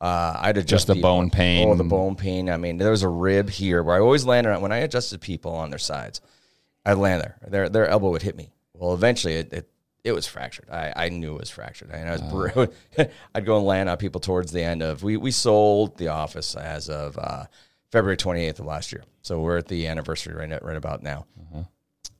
[0.00, 1.10] Uh, I had adjusted Just the people.
[1.10, 1.68] bone pain.
[1.68, 2.48] Oh, the bone pain.
[2.48, 5.20] I mean, there was a rib here where I always landed on when I adjusted
[5.20, 6.20] people on their sides.
[6.86, 7.36] I'd land there.
[7.46, 8.52] Their their elbow would hit me.
[8.72, 9.70] Well, eventually it it,
[10.02, 10.70] it was fractured.
[10.70, 11.90] I, I knew it was fractured.
[11.92, 15.18] I, I was bru- I'd go and land on people towards the end of we
[15.18, 17.44] we sold the office as of uh,
[17.92, 19.04] February 28th of last year.
[19.20, 21.26] So we're at the anniversary right at, right about now.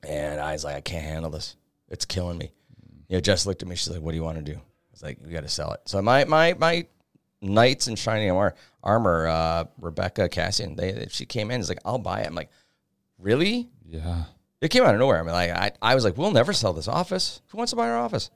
[0.03, 1.57] And I was like, I can't handle this.
[1.89, 2.53] It's killing me.
[3.09, 3.75] You know, Jess looked at me.
[3.77, 4.61] She's like, "What do you want to do?"
[5.03, 6.87] I was like, "We got to sell it." So my my my
[7.41, 11.61] knights in shining armor, armor uh, Rebecca Cassian, they she came in.
[11.61, 12.51] It's like, "I'll buy it." I'm like,
[13.19, 14.25] "Really?" Yeah.
[14.61, 15.19] It came out of nowhere.
[15.19, 17.41] I mean, like I, I was like, "We'll never sell this office.
[17.49, 18.31] Who wants to buy our office?"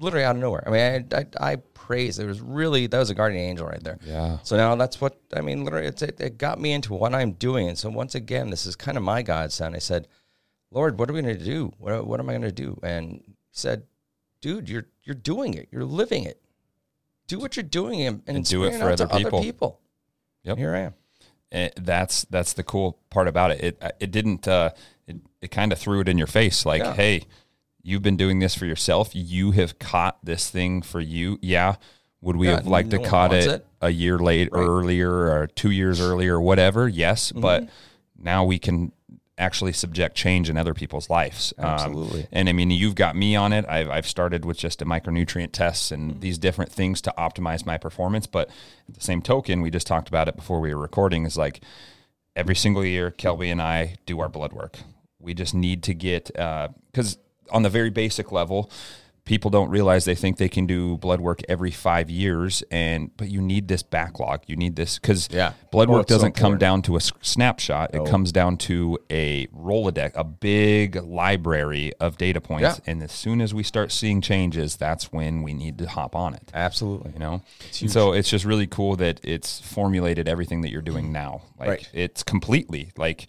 [0.00, 0.64] Literally out of nowhere.
[0.66, 1.56] I mean, I I, I
[1.88, 2.18] praise.
[2.18, 3.98] It was really that was a guardian angel right there.
[4.04, 4.38] Yeah.
[4.42, 5.64] So now that's what I mean.
[5.64, 7.68] Literally, it's, it, it got me into what I'm doing.
[7.68, 9.74] And so once again, this is kind of my godsend.
[9.74, 10.08] I said,
[10.70, 11.72] Lord, what are we going to do?
[11.78, 12.78] What, what am I going to do?
[12.82, 13.84] And he said,
[14.40, 15.68] Dude, you're you're doing it.
[15.72, 16.38] You're living it.
[17.26, 19.42] Do what you're doing and, and, And do it for out to other people.
[19.42, 19.80] people.
[20.44, 20.58] Yep.
[20.58, 20.94] Here I am.
[21.50, 23.64] And that's that's the cool part about it.
[23.64, 24.70] It it didn't uh,
[25.06, 26.92] it, it kind of threw it in your face like, Yeah.
[26.94, 27.22] hey,
[27.82, 29.10] you've been doing this for yourself.
[29.14, 31.38] You have caught this thing for you.
[31.40, 31.76] Yeah.
[32.20, 33.66] Would we Yeah, have liked no to caught it, it.
[33.80, 36.86] a year late earlier or two years earlier or whatever?
[36.88, 37.40] Yes, Mm-hmm.
[37.40, 37.68] but
[38.18, 38.92] now we can
[39.38, 41.54] actually subject change in other people's lives.
[41.58, 42.26] Um, Absolutely.
[42.32, 43.64] and I mean, you've got me on it.
[43.68, 46.20] I've, I've started with just a micronutrient tests and Mm-hmm.
[46.20, 48.26] these different things to optimize my performance.
[48.26, 48.48] But
[48.88, 51.60] at the same token, we just talked about it before we were recording is like
[52.36, 54.78] every single year, Kelby and I do our blood work.
[55.20, 57.18] We just need to get, because
[57.50, 58.70] on the very basic level,
[59.28, 63.28] people don't realize they think they can do blood work every five years and but
[63.28, 64.40] you need this backlog.
[64.46, 65.52] You need this because Yeah.
[65.70, 67.94] blood Oh, work it's doesn't come down to a snapshot.
[67.94, 72.90] It comes down to a rolodex a big library of data points Yeah.
[72.90, 76.32] and as soon as we start seeing changes that's when we need to hop on
[76.32, 76.50] it.
[76.54, 77.12] Absolutely.
[77.12, 77.42] you know?
[77.82, 81.12] And so it's just really cool that it's formulated everything that you're doing mm-hmm.
[81.12, 81.42] now.
[81.60, 81.90] Like Right.
[81.92, 83.28] it's completely like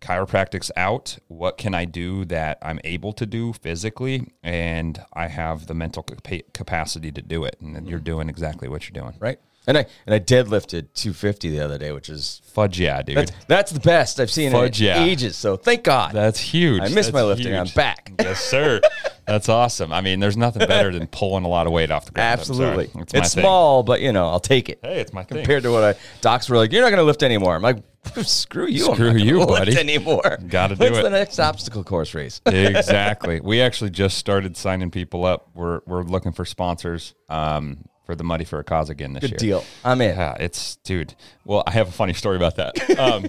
[0.00, 5.66] chiropractic's out what can i do that i'm able to do physically and i have
[5.66, 9.14] the mental capa- capacity to do it and then you're doing exactly what you're doing
[9.20, 9.38] Right.
[9.66, 13.32] And I and I deadlifted 250 the other day, which is fudge yeah dude that's,
[13.46, 15.04] that's the best I've seen Fudge, in yeah.
[15.04, 15.36] ages.
[15.36, 16.12] So thank God.
[16.14, 17.54] that's huge I missed my lifting.
[17.54, 18.10] I'm back.
[18.20, 18.80] yes sir
[19.26, 22.10] that's awesome i mean there's nothing better than pulling a lot of weight off the
[22.12, 22.90] ground Absolutely.
[23.02, 23.42] It's It's, thing.
[23.42, 24.80] small, but you know, I'll take it.
[24.82, 27.04] hey it's my thing Compared to what I docs were like, you're not going to
[27.04, 27.54] lift anymore.
[27.54, 27.76] I'm like,
[28.22, 28.92] screw you.
[28.92, 29.76] Screw you, buddy.
[29.78, 30.38] Anymore.
[30.48, 31.02] Gotta do When's it.
[31.02, 32.40] the next obstacle course race?
[32.46, 33.40] exactly.
[33.40, 35.48] We actually just started signing people up.
[35.54, 39.30] We're we're looking for sponsors um, for the money for a Cause again this Good
[39.32, 39.38] year.
[39.38, 39.64] deal.
[39.84, 40.16] I'm in.
[40.16, 41.14] Yeah, it's dude.
[41.44, 42.74] Well, I have a funny story about that.
[42.98, 43.26] Um,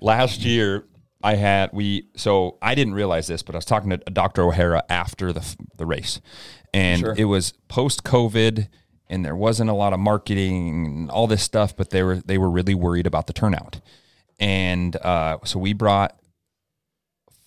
[0.00, 0.84] last year,
[1.22, 4.42] I had we so I didn't realize this, but I was talking to Dr.
[4.44, 5.44] O'Hara after the
[5.76, 6.20] the race,
[6.74, 7.14] and Sure.
[7.16, 8.68] it was post COVID,
[9.08, 12.36] and there wasn't a lot of marketing and all this stuff, but they were they
[12.38, 13.80] were really worried about the turnout,
[14.38, 16.18] and uh, so we brought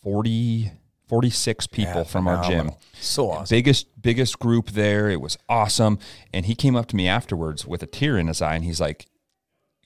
[0.04, 0.72] 40,
[1.08, 3.56] 46 people from our gym So awesome.
[3.56, 5.10] biggest biggest group there.
[5.10, 6.00] It was awesome.
[6.34, 8.82] And he came up to me afterwards with a tear in his eye, and he's
[8.82, 9.08] like,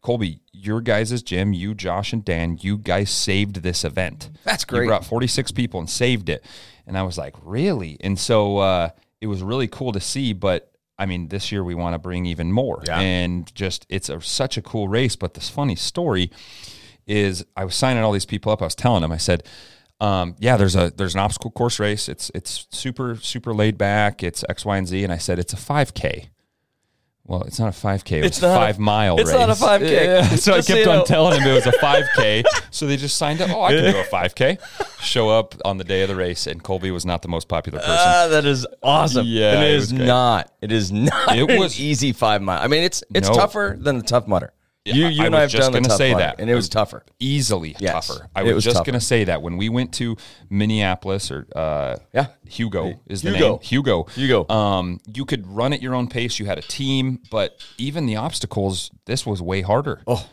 [0.01, 4.29] "Colby, your guys' gym, you, Josh, and Dan, you guys saved this event.
[4.43, 4.87] That's You great.
[4.87, 6.45] brought 46 people and saved it."
[6.87, 8.89] And I was like, "Really?" And so uh,
[9.19, 10.31] it was really cool to see.
[10.33, 12.99] But I mean, this year we want to bring even more, Yeah.
[12.99, 15.15] and just it's a, such a cool race.
[15.17, 16.31] But this funny story
[17.07, 18.61] is I was signing all these people up.
[18.61, 19.43] I was telling them, I said,
[20.01, 22.09] um, yeah, there's a there's an obstacle course race.
[22.09, 24.23] It's it's super super laid back.
[24.23, 25.03] It's X, Y, and Z.
[25.03, 26.29] And I said it's a 5K.
[27.27, 28.17] Well, it's not a 5K.
[28.19, 29.39] It It's a not a- five mile it's race.
[29.39, 29.89] not a 5K.
[30.05, 30.35] Yeah.
[30.35, 31.03] So I so kept you on know.
[31.05, 32.43] telling him it was a 5K.
[32.69, 33.49] so they just signed up.
[33.49, 34.59] Oh, I can do a 5K.
[35.01, 37.79] Show up on the day of the race, and Colby was not the most popular
[37.79, 37.95] person.
[37.97, 39.25] Ah, that is awesome.
[39.25, 40.51] Yeah, it it is not.
[40.61, 42.61] It is not It an was- easy five mile.
[42.61, 43.33] I mean, it's it's No.
[43.33, 44.53] tougher than the Tough Mudder.
[44.85, 46.39] You you I and I was have just gonna tough say mudder, that.
[46.39, 47.03] and it was tougher.
[47.19, 48.29] Easily Yes, tougher.
[48.35, 50.15] I was, was just going to say that when we went to
[50.49, 52.27] Minneapolis or uh, Yeah.
[52.47, 53.49] Hugo is the Hugo.
[53.53, 53.59] name.
[53.61, 54.03] Hugo.
[54.15, 54.47] Hugo.
[54.53, 56.39] Um, you could run at your own pace.
[56.39, 60.01] You had a team, but even the obstacles, this was way harder.
[60.07, 60.27] Oh,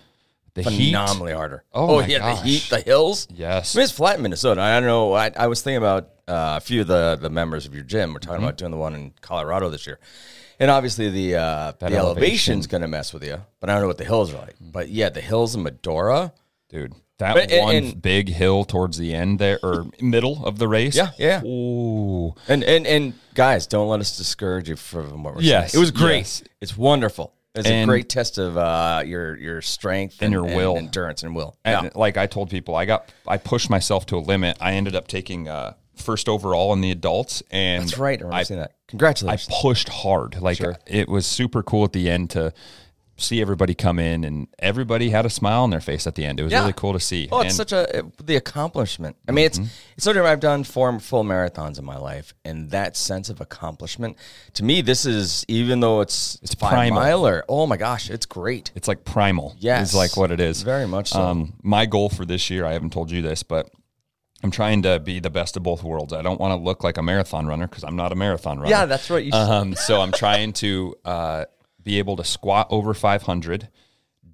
[0.55, 0.89] the heat.
[0.91, 1.65] phenomenally harder.
[1.73, 2.41] Oh my yeah, gosh.
[2.43, 3.27] the heat, the hills.
[3.33, 3.75] Yes.
[3.75, 4.61] I mean, it's flat in Minnesota.
[4.61, 5.15] I don't know.
[5.15, 8.13] I, I was thinking about uh, a few of the, the members of your gym.
[8.13, 8.45] We're talking Mm-hmm.
[8.45, 9.99] about doing the one in Colorado this year.
[10.63, 11.99] And obviously the uh, the elevation.
[12.07, 14.55] Elevation's going to mess with you, but I don't know what the hills are like.
[14.61, 16.33] But yeah, the hills in Medora.
[16.69, 20.59] Dude, that But- and- one and- big hill towards the end there or middle of
[20.59, 20.97] the race.
[20.97, 21.43] Yeah, yeah.
[21.45, 22.35] Ooh.
[22.49, 25.81] And and and guys, don't let us discourage you from what we're Yes, saying.
[25.81, 26.19] It was great.
[26.19, 26.43] yes.
[26.61, 27.33] It's wonderful.
[27.55, 30.77] It's a And- great test of uh, your your strength And your will.
[30.79, 31.57] endurance, and will.
[31.65, 31.91] And yeah.
[31.95, 34.57] like I told people, I got I pushed myself to a limit.
[34.61, 38.22] I ended up taking uh, first overall in the adults, and That's right.
[38.22, 38.72] I I, seeing that.
[38.88, 39.49] Congratulations.
[39.55, 40.40] I pushed hard.
[40.40, 42.53] Like it was super cool at the end to
[43.18, 46.40] see everybody come in, and everybody had a smile on their face at the end.
[46.40, 46.61] It was Yeah.
[46.61, 47.28] really cool to see.
[47.30, 49.16] Oh, it's And- such a the accomplishment.
[49.28, 49.68] I mean, it's Mm-hmm.
[49.97, 53.40] it's sort of I've done four full marathons in my life, and that sense of
[53.40, 54.16] accomplishment
[54.55, 57.01] to me, this is even though it's it's five primal.
[57.01, 57.45] miler.
[57.49, 58.72] Oh my gosh, it's great.
[58.74, 59.55] It's like primal.
[59.59, 59.90] Yes.
[59.90, 60.62] is like what it is.
[60.62, 61.22] Very much so.
[61.22, 63.68] Um, my goal for this year, I haven't told you this, but
[64.43, 66.12] I'm trying to be the best of both worlds.
[66.12, 68.70] I don't want to look like a marathon runner because I'm not a marathon runner.
[68.70, 69.24] Yeah, that's right.
[69.24, 71.45] You Um, so I'm trying to uh,
[71.82, 73.68] be able to squat over 500,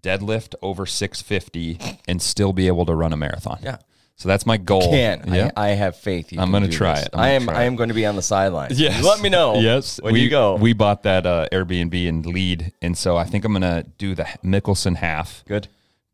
[0.00, 3.59] deadlift over 650, and still be able to run a marathon.
[3.62, 3.78] Yeah.
[4.16, 4.90] So that's my goal.
[4.90, 5.32] can.
[5.32, 5.52] Yeah.
[5.56, 6.32] I, I have faith.
[6.32, 7.06] You I'm gonna try this.
[7.06, 7.11] it.
[7.14, 7.48] I'm I am.
[7.48, 8.80] I am going to be on the sidelines.
[8.80, 9.00] Yes.
[9.00, 9.61] You let me know.
[9.61, 10.00] Yes.
[10.02, 10.56] When we, you go.
[10.56, 14.24] We bought that uh, Airbnb in Lead, and so I think I'm gonna do the
[14.42, 15.68] Mickelson half good.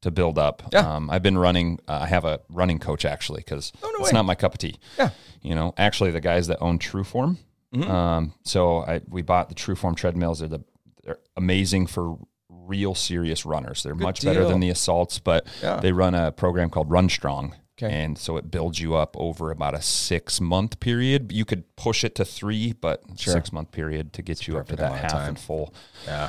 [0.04, 0.62] To build up.
[0.72, 0.80] Yeah.
[0.94, 1.80] Um, I've been running.
[1.88, 4.10] Uh, I have a running coach actually because no it's way.
[4.12, 4.76] not my cup of tea.
[4.98, 5.10] Yeah.
[5.42, 7.38] You know, actually, the guys that own Trueform.
[7.74, 7.90] Mm-hmm.
[7.90, 10.38] Um, so I we bought the Trueform treadmills.
[10.38, 10.60] They're the
[11.02, 12.16] they're amazing for
[12.48, 13.82] real serious runners.
[13.82, 15.80] They're much better than the assaults, but Yeah.
[15.80, 17.54] they run a program called Run Strong.
[17.76, 17.92] Okay.
[17.92, 21.32] And so it builds you up over about a six month period.
[21.32, 24.76] You could push it to three, but six month period to get you up to
[24.76, 25.28] that half time.
[25.30, 25.74] and full.
[26.06, 26.28] Yeah.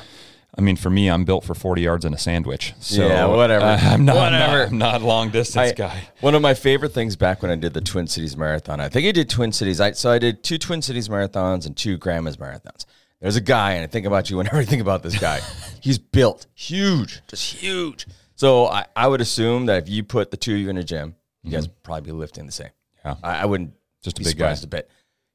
[0.58, 2.72] I mean, for me, I'm built for 40 yards in a sandwich.
[2.80, 3.64] So Yeah, whatever.
[3.64, 4.64] uh, I'm not, Whatever.
[4.64, 6.08] I'm not, I'm not long distance I- guy.
[6.20, 9.06] One of my favorite things back when I did the Twin Cities Marathon, I think
[9.06, 9.80] I did Twin Cities.
[9.80, 12.86] I, so I did two Twin Cities marathons and two Grandma's marathons.
[13.20, 15.40] There's a guy, and I think about you whenever I think about this guy.
[15.80, 18.06] He's built huge, just huge.
[18.34, 20.84] So I, I would assume that if you put the two of you in a
[20.84, 22.68] gym, you guys would probably be lifting the same.
[23.04, 23.14] Yeah.
[23.22, 23.72] I, I wouldn't
[24.02, 24.50] Just a big guy.
[24.52, 24.90] a bit.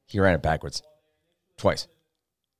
[0.06, 0.82] He ran it backwards
[1.56, 1.88] twice.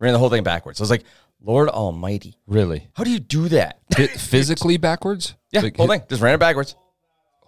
[0.00, 0.80] Ran the whole thing backwards.
[0.80, 1.05] I was like,
[1.45, 2.88] Lord Almighty, Really?
[2.95, 3.80] how do you do that?
[3.95, 5.34] Phy- physically backwards?
[5.51, 6.03] Yeah, Like, whole thing.
[6.09, 6.76] Just ran it backwards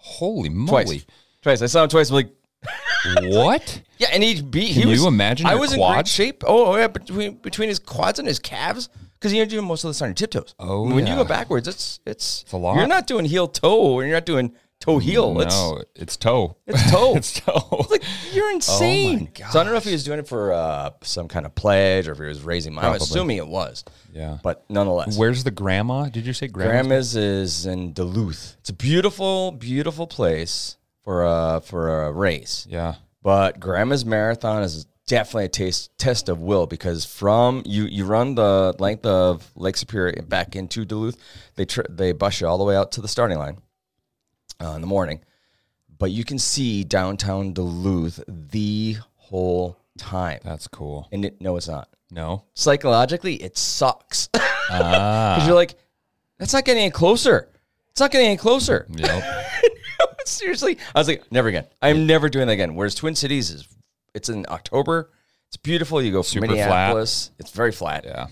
[0.05, 1.03] Holy moly.
[1.41, 1.61] Twice.
[1.63, 2.09] I saw him twice.
[2.11, 2.31] I'm like,
[3.23, 3.81] what?
[3.97, 4.67] Yeah, and he beat.
[4.69, 6.43] He Can was, you imagine I was in great shape.
[6.45, 9.89] Oh, oh yeah, between between his quads and his calves, because you're doing most of
[9.89, 10.53] this on your tiptoes.
[10.59, 12.77] Oh, when you go backwards, it's it's, a lot.
[12.77, 15.39] You're not doing heel toe, and you're not doing toe heel.
[15.41, 16.57] It's no, it's toe.
[16.67, 17.13] it's toe.
[17.15, 17.85] it's toe.
[17.89, 18.03] like
[18.33, 19.29] you're insane.
[19.33, 19.51] gosh.
[19.51, 22.07] so I don't know if he was doing it for uh, some kind of pledge
[22.07, 22.87] or if he was raising money.
[22.87, 23.83] I'm assuming it was.
[24.13, 24.37] Yeah.
[24.43, 26.09] But nonetheless, Where's the grandma?
[26.09, 26.71] Did you say grandma?
[26.71, 28.57] Grandma's is in Duluth.
[28.59, 32.67] It's a beautiful, beautiful place for a for a race.
[32.69, 32.95] Yeah.
[33.21, 38.35] But Grandma's Marathon is definitely a taste, test of will because from you you run
[38.35, 41.17] the length of Lake Superior back into Duluth,
[41.55, 43.57] they tr- they bus you all the way out to the starting line
[44.63, 45.21] uh, in the morning,
[45.97, 50.39] but you can see downtown Duluth the whole time.
[50.43, 51.07] That's cool.
[51.11, 51.89] And it, no, it's not.
[52.11, 52.43] No.
[52.53, 55.45] Psychologically, it sucks because Ah.
[55.45, 55.75] you're like,
[56.37, 57.49] that's not getting any closer.
[57.89, 58.87] It's not getting any closer.
[58.95, 59.23] yep.
[60.25, 61.65] Seriously, I was like, never again.
[61.81, 62.75] I'm never doing that again.
[62.75, 63.67] Whereas Twin Cities is,
[64.13, 65.11] it's in October.
[65.47, 66.01] It's beautiful.
[66.01, 66.57] You go from Super flat.
[66.57, 67.31] Minneapolis.
[67.37, 68.05] It's very flat.
[68.05, 68.27] Yeah.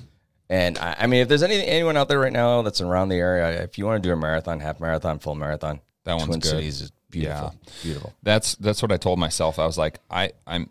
[0.49, 3.15] And I, I mean, if there's any anyone out there right now that's around the
[3.15, 6.39] area, if you want to do a marathon, half marathon, full marathon, That one's Twin
[6.39, 6.49] good.
[6.49, 7.55] Cities is beautiful.
[7.81, 8.13] Beautiful.
[8.23, 9.59] That's that's what I told myself.
[9.59, 10.69] I was like, I I'm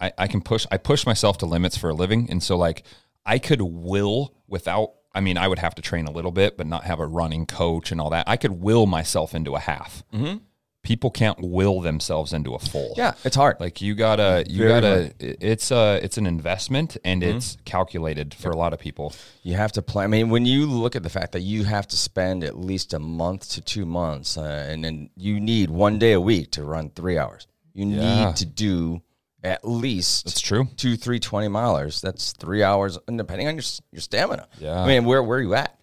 [0.00, 2.28] I, I can push I push myself to limits for a living.
[2.30, 2.84] And so like
[3.24, 6.66] I could will without I mean, I would have to train a little bit, but
[6.66, 8.28] not have a running coach and all that.
[8.28, 10.02] I could will myself into a half.
[10.12, 10.38] Mm-hmm.
[10.84, 12.94] People can't will themselves into a full.
[12.96, 13.58] Yeah, it's hard.
[13.58, 14.96] Like you gotta, you Very gotta.
[15.18, 19.12] it- It's a, it's an investment, and it's calculated for a lot of people.
[19.42, 20.04] You have to plan.
[20.04, 22.94] I mean, when you look at the fact that you have to spend at least
[22.94, 26.62] a month to two months, uh, and then you need one day a week to
[26.64, 27.46] run three hours.
[27.72, 28.26] You Yeah.
[28.26, 29.02] need to do
[29.42, 30.68] at least It's true.
[30.76, 32.00] two, three 20 milers.
[32.00, 34.46] That's three hours, and depending on your your stamina.
[34.58, 34.80] Yeah.
[34.82, 35.78] I mean, where where are you at?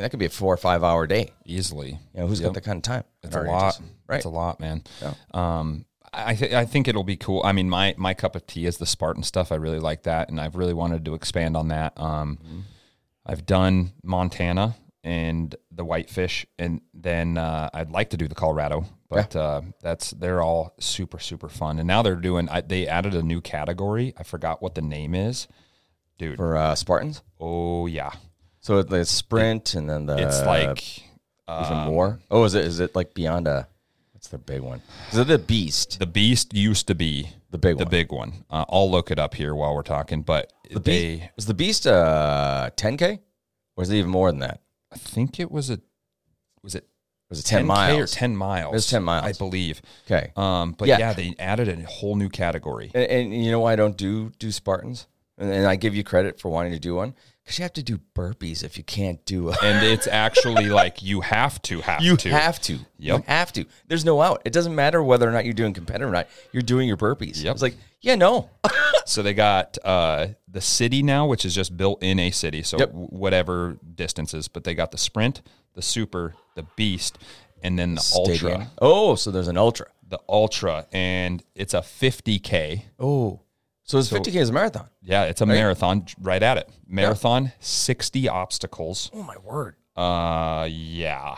[0.00, 1.32] Mean, that could be a four or five hour day.
[1.44, 1.98] Easily.
[2.14, 3.04] You know, who's got that kind of time?
[3.22, 3.80] It's a lot.
[4.08, 4.16] right?
[4.16, 4.82] It's a lot, man.
[5.02, 5.14] Yeah.
[5.32, 7.42] Um, I th- I think it'll be cool.
[7.44, 9.52] I mean, my my cup of tea is the Spartan stuff.
[9.52, 11.98] I really like that, and I've really wanted to expand on that.
[12.00, 12.60] Um, Mm-hmm.
[13.26, 14.74] I've done Montana
[15.04, 20.10] and the Whitefish, and then uh, I'd like to do the Colorado, but uh, that's
[20.10, 21.78] they're all super super fun.
[21.78, 22.48] And now they're doing.
[22.48, 24.14] I, they added a new category.
[24.18, 25.46] I forgot what the name is,
[26.18, 26.38] dude.
[26.38, 27.22] for uh, Spartans.
[27.38, 28.10] oh yeah,
[28.60, 30.98] So the sprint, and then the it's like
[31.48, 32.20] even um, more.
[32.30, 33.68] Oh, is it is it like beyond a?
[34.12, 34.82] What's the big one?
[35.12, 35.98] Is it the beast?
[35.98, 37.78] the Beast used to be The big one.
[37.78, 37.90] the one.
[37.90, 38.44] big one.
[38.50, 41.16] Uh, I'll look it up here while we're talking, but The they.
[41.16, 43.18] beast was the beast uh 10k,
[43.76, 44.60] or is it even more than that?
[44.92, 45.80] I think it was a
[46.62, 46.86] was it
[47.30, 47.98] Was it 10 10K miles?
[47.98, 48.72] or ten miles?
[48.72, 49.24] It was 10 miles.
[49.24, 49.80] I believe.
[50.06, 50.32] Okay.
[50.36, 50.98] Um, but Yeah.
[50.98, 51.12] yeah.
[51.14, 52.90] they added a whole new category.
[52.94, 55.06] And, and you know why I don't do do Spartans?
[55.38, 57.14] And, and I give you credit for wanting to do one
[57.50, 59.56] because you have to do burpees if you can't do a.
[59.60, 62.28] and it's actually like you have to have You to.
[62.30, 62.78] have to.
[62.96, 63.64] You have to.
[63.88, 64.40] There's no out.
[64.44, 66.28] It doesn't matter whether or not you're doing competitive or not.
[66.52, 67.42] You're doing your burpees.
[67.42, 67.54] Yep.
[67.54, 68.50] It's like, yeah, no.
[69.06, 72.78] So they got uh, the city now, which is just built in a city, so
[72.78, 72.90] Yep.
[72.92, 74.46] whatever distances.
[74.46, 75.42] But they got the sprint,
[75.74, 77.18] the super, the beast,
[77.64, 78.52] and then the Stadium.
[78.52, 78.70] ultra.
[78.80, 79.86] Oh, so there's an ultra.
[80.06, 82.82] The ultra, and it's a 50k.
[83.00, 83.40] Oh.
[83.90, 84.88] So it's 50K is a marathon.
[85.02, 86.06] Yeah, it's a marathon.
[86.20, 86.68] Right at it.
[86.86, 89.10] Marathon, 60 obstacles.
[89.12, 89.74] Oh, my word.
[89.96, 91.34] Uh, yeah.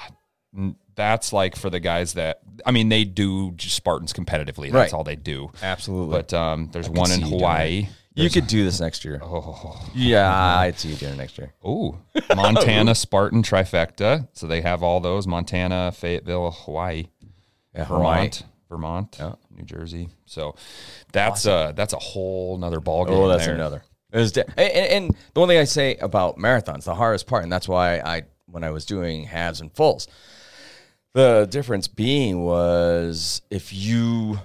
[0.95, 4.65] That's like for the guys that I mean, they do Spartans competitively.
[4.71, 4.93] That's Right.
[4.93, 5.51] all they do.
[5.63, 6.15] Absolutely.
[6.15, 7.89] But um, there's one in see you doing Hawaii.
[8.15, 9.19] you could do this next year.
[9.23, 11.55] Oh, Yeah, I'd see you doing it next year.
[11.67, 11.97] ooh,
[12.37, 14.29] Montana Spartan trifecta.
[14.35, 17.07] So they have all those: Montana, Fayetteville, Hawaii,
[17.75, 18.29] Yeah, Hawaii.
[18.73, 19.35] Vermont, Yeah.
[19.51, 20.09] New Jersey.
[20.25, 20.57] So
[21.13, 23.15] that's uh that's a whole nother ball game.
[23.15, 23.55] Oh, that's there.
[23.55, 23.83] another.
[24.13, 27.45] It was de- and, and, the one thing I say about marathons, the hardest part,
[27.45, 30.09] and that's why I when I was doing halves and fulls,
[31.13, 34.39] the difference being was if you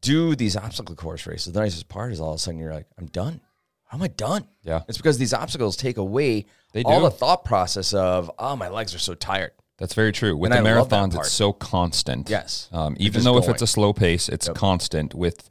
[0.00, 2.86] do these obstacle course races, the nicest part is all of a sudden you're like,
[2.98, 3.40] I'm done.
[3.84, 4.46] How am I done?
[4.62, 4.82] Yeah.
[4.88, 8.94] It's because these obstacles take away They all the thought process of, oh, my legs
[8.94, 9.52] are so tired.
[9.80, 10.36] That's very true.
[10.36, 12.30] With And the I marathons, it's so constant.
[12.30, 12.68] Yes.
[12.70, 15.14] Um, even though if it's a slow pace, it's constant.
[15.14, 15.48] With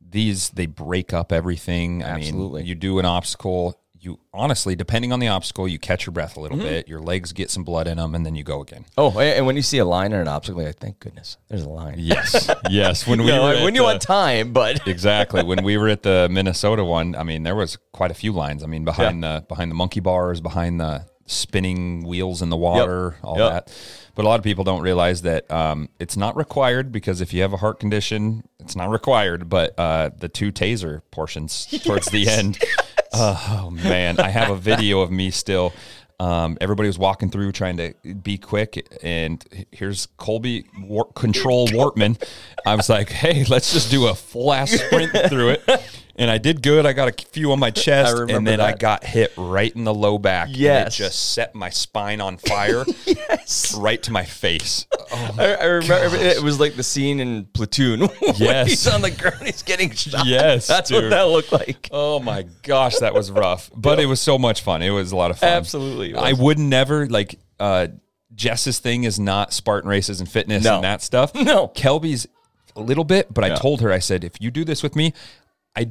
[0.00, 2.02] these, they break up everything.
[2.04, 2.60] I Absolutely.
[2.60, 3.76] mean, you do an obstacle.
[4.02, 6.42] You honestly, depending on the obstacle, you catch your breath a Mm-hmm.
[6.54, 6.88] little bit.
[6.88, 8.86] Your legs get some blood in them, and then you go again.
[8.96, 11.68] Oh, and when you see a line or an obstacle, like, thank goodness, there's a
[11.68, 11.96] line.
[11.98, 13.06] Yes, yes.
[13.06, 16.28] When we No, when you the- want time, but exactly when we were at the
[16.30, 18.62] Minnesota one, I mean, there was quite a few lines.
[18.62, 23.16] I mean, behind the behind the monkey bars, behind the spinning wheels in the water,
[23.22, 23.50] all Yep.
[23.52, 23.72] that.
[24.14, 27.42] But a lot of people don't realize that um, it's not required because if you
[27.42, 29.48] have a heart condition, it's not required.
[29.48, 32.58] But uh, the two taser portions towards the end,
[33.12, 35.72] oh man, I have a video of me still.
[36.18, 42.22] Um, everybody was walking through trying to be quick, and here's Colby War- Control Wortman.
[42.66, 45.62] I was like, "Hey, let's just do a full ass sprint through it."
[46.20, 46.86] And I did good.
[46.86, 49.84] I got a few on my chest, remember and then I got hit right in
[49.84, 50.48] the low back.
[50.48, 50.94] and Yes.
[50.94, 53.74] it just set my spine on fire, yes.
[53.76, 54.86] right to my face.
[55.10, 58.08] Oh, I, I remember it was like the scene in Platoon.
[58.36, 58.68] Yes.
[58.68, 60.26] he's on the ground, he's getting shot.
[60.26, 61.88] Yes, that's what that looked like.
[61.90, 64.82] Oh my gosh, that was rough, but it was so much fun.
[64.82, 65.48] It was a lot of fun.
[65.48, 67.38] Absolutely, I would never like.
[67.58, 67.88] uh
[68.32, 70.76] Jess's thing is not Spartan races and fitness No.
[70.76, 71.34] and that stuff.
[71.34, 71.68] No.
[71.68, 72.26] Kelby's
[72.76, 75.12] a little bit, but I told her I said if you do this with me,
[75.76, 75.90] I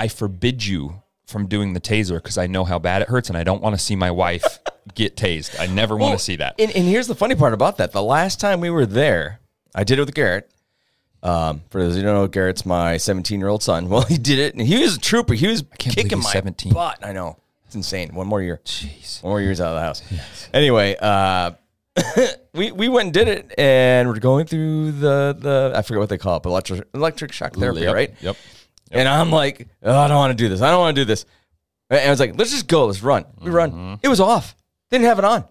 [0.00, 3.36] I forbid you from doing the taser because I know how bad it hurts and
[3.36, 4.58] I don't want to see my wife
[4.94, 5.60] get tased.
[5.60, 6.54] I never want to see that.
[6.58, 9.40] And, and here's the funny part about that: the last time we were there,
[9.74, 10.50] I did it with Garrett.
[11.22, 13.88] Um, for those who don't know, Garrett's my 17 year old son.
[13.90, 15.34] Well, he did it, and he was a trooper.
[15.34, 16.72] He was kicking my 17.
[16.72, 16.98] butt.
[17.04, 17.36] I know
[17.66, 18.14] it's insane.
[18.14, 18.62] One more year.
[18.64, 19.22] Jeez.
[19.22, 20.48] One more year's out of the house.
[20.54, 21.50] Anyway, uh,
[22.54, 26.08] we we went and did it, and we're going through the the I forget what
[26.08, 28.14] they call it, but electric electric shock therapy, Yep, right?
[28.22, 28.36] Yep.
[28.90, 30.60] And I'm like, oh, I don't want to do this.
[30.60, 31.24] I don't want to do this.
[31.90, 32.86] And I was like, let's just go.
[32.86, 33.24] Let's run.
[33.40, 33.54] We Mm-hmm.
[33.54, 33.98] run.
[34.02, 34.56] It was off.
[34.90, 35.44] They didn't have it on.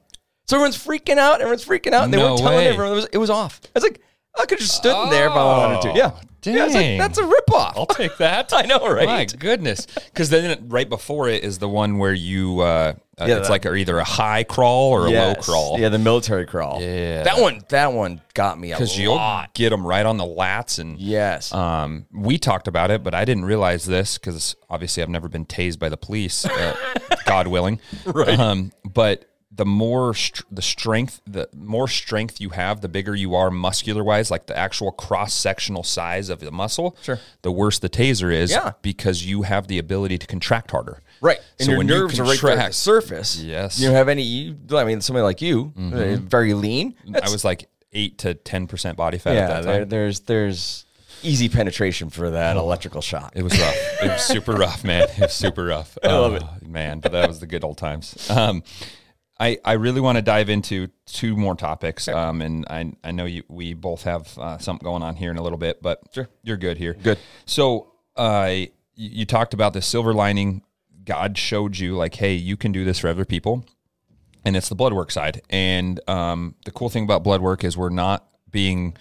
[0.47, 1.41] So everyone's freaking out.
[1.41, 2.05] Everyone's freaking out.
[2.05, 2.67] And they No weren't telling way.
[2.67, 3.61] everyone it was, it was off.
[3.65, 4.01] I was like,
[4.37, 5.97] I could have just stood in there if I wanted to.
[5.97, 6.11] Yeah.
[6.45, 6.97] Yeah, I was like, dang.
[6.99, 7.73] that's a ripoff.
[7.75, 8.53] I'll take that.
[8.55, 9.05] I know, right?
[9.05, 9.85] My goodness.
[10.05, 13.51] Because then right before it is the one where you, uh, uh, Yeah, it's that-
[13.51, 15.79] like a, either a high crawl or a low crawl.
[15.79, 16.81] Yeah, the military crawl.
[16.81, 17.23] Yeah.
[17.23, 19.19] That one, that one got me a Because you'll
[19.53, 20.79] get them right on the lats.
[20.79, 21.53] And Yes.
[21.53, 25.45] um, we talked about it, but I didn't realize this because obviously I've never been
[25.45, 26.75] tased by the police, uh,
[27.25, 27.79] God willing.
[28.05, 28.39] Right.
[28.39, 33.35] Um, but the more str- the strength, the more strength you have, the bigger you
[33.35, 36.95] are muscular wise, like the actual cross sectional size of the muscle.
[37.01, 37.19] Sure.
[37.41, 38.71] The worse the taser is, Yeah.
[38.81, 41.01] because you have the ability to contract harder.
[41.21, 41.37] Right.
[41.59, 43.41] And So your when you nerves are right there at the surface.
[43.41, 43.75] Yes.
[43.75, 43.81] Mm-hmm.
[43.83, 46.95] You don't have any, you, I mean, somebody like you, uh, very lean.
[47.13, 50.85] I was like eight to ten percent body fat yeah, at that there, there's, there's
[51.23, 53.33] easy penetration for that electrical shock.
[53.35, 53.75] It was rough.
[54.03, 55.03] it was super rough, man.
[55.09, 55.97] It was super rough.
[56.03, 56.43] I love it.
[56.65, 56.99] man.
[56.99, 58.29] But that was the good old times.
[58.29, 58.63] Um,
[59.41, 62.07] I, I really want to dive into two more topics.
[62.09, 65.37] Um, and I, I know you, we both have uh, something going on here in
[65.37, 66.27] a little bit, but Sure.
[66.43, 66.93] you're good here.
[66.93, 67.17] Good.
[67.45, 70.61] So uh, you, you talked about the silver lining.
[71.09, 73.65] God showed you like, hey, you can do this for other people,
[74.45, 75.41] and it's the blood work side.
[75.49, 78.95] And um, the cool thing about blood work is we're not being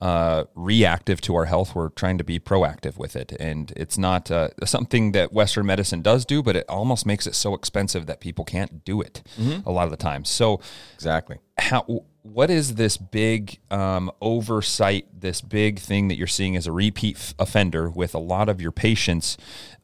[0.00, 1.74] uh, reactive to our health.
[1.74, 6.02] We're trying to be proactive with it, and it's not uh, something that Western medicine
[6.02, 9.20] does do, but it almost makes it so expensive that people can't do it
[9.66, 10.24] a lot of the time.
[10.24, 10.60] So
[10.94, 11.38] Exactly.
[11.58, 16.72] how what is this big um, oversight this big thing that you're seeing as a
[16.72, 19.36] repeat f- offender with a lot of your patients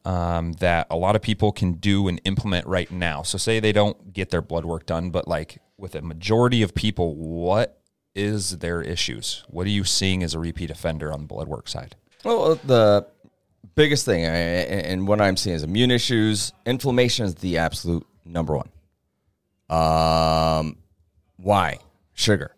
[0.05, 3.71] um, that a lot of people can do and implement right now so say they
[3.71, 7.81] don't get their blood work done but like with a majority of people what
[8.15, 11.67] is their issues what are you seeing as a repeat offender on the blood work
[11.67, 13.07] side Well, uh, the
[13.75, 16.51] biggest thing, and what I'm seeing is immune issues.
[16.65, 18.69] Inflammation is the absolute number one.
[19.69, 20.77] Um,
[21.37, 21.77] why?
[22.17, 22.55] Sugar.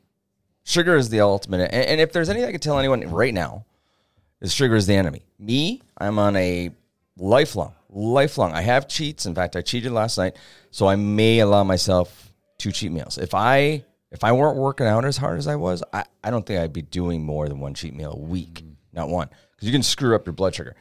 [0.63, 1.69] Sugar is the ultimate.
[1.71, 3.65] And, and if there's anything I can tell anyone right now,
[4.41, 5.21] is sugar is the enemy.
[5.37, 6.71] Me, I'm on a
[7.17, 8.53] lifelong, lifelong.
[8.53, 9.25] I have cheats.
[9.25, 10.37] In fact, I cheated last night,
[10.71, 13.17] so I may allow myself two cheat meals.
[13.17, 16.45] If I if I weren't working out as hard as I was, I, I don't
[16.45, 18.75] think I'd be doing more than one cheat meal a week, mm.
[18.93, 20.75] not one, because you can screw up your blood sugar.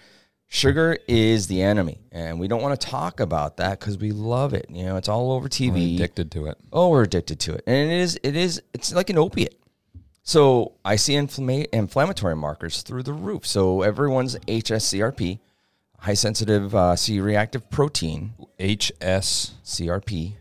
[0.51, 4.55] Sugar is the enemy, and we don't want to talk about that because we love
[4.55, 4.67] it.
[4.71, 5.95] You know, it's all over TV.
[5.95, 8.19] addicted to it Oh, we're addicted to it, and it is.
[8.23, 8.63] It is.
[8.73, 9.61] It's like an opiate.
[10.23, 13.47] So I see inflama- inflammatory markers through the roof.
[13.47, 15.39] So everyone's HSCRP,
[15.99, 20.33] high sensitive uh, C reactive protein, hscrp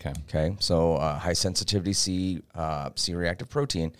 [0.00, 3.92] okay Okay, so uh, high sensitivity C uh, C reactive protein.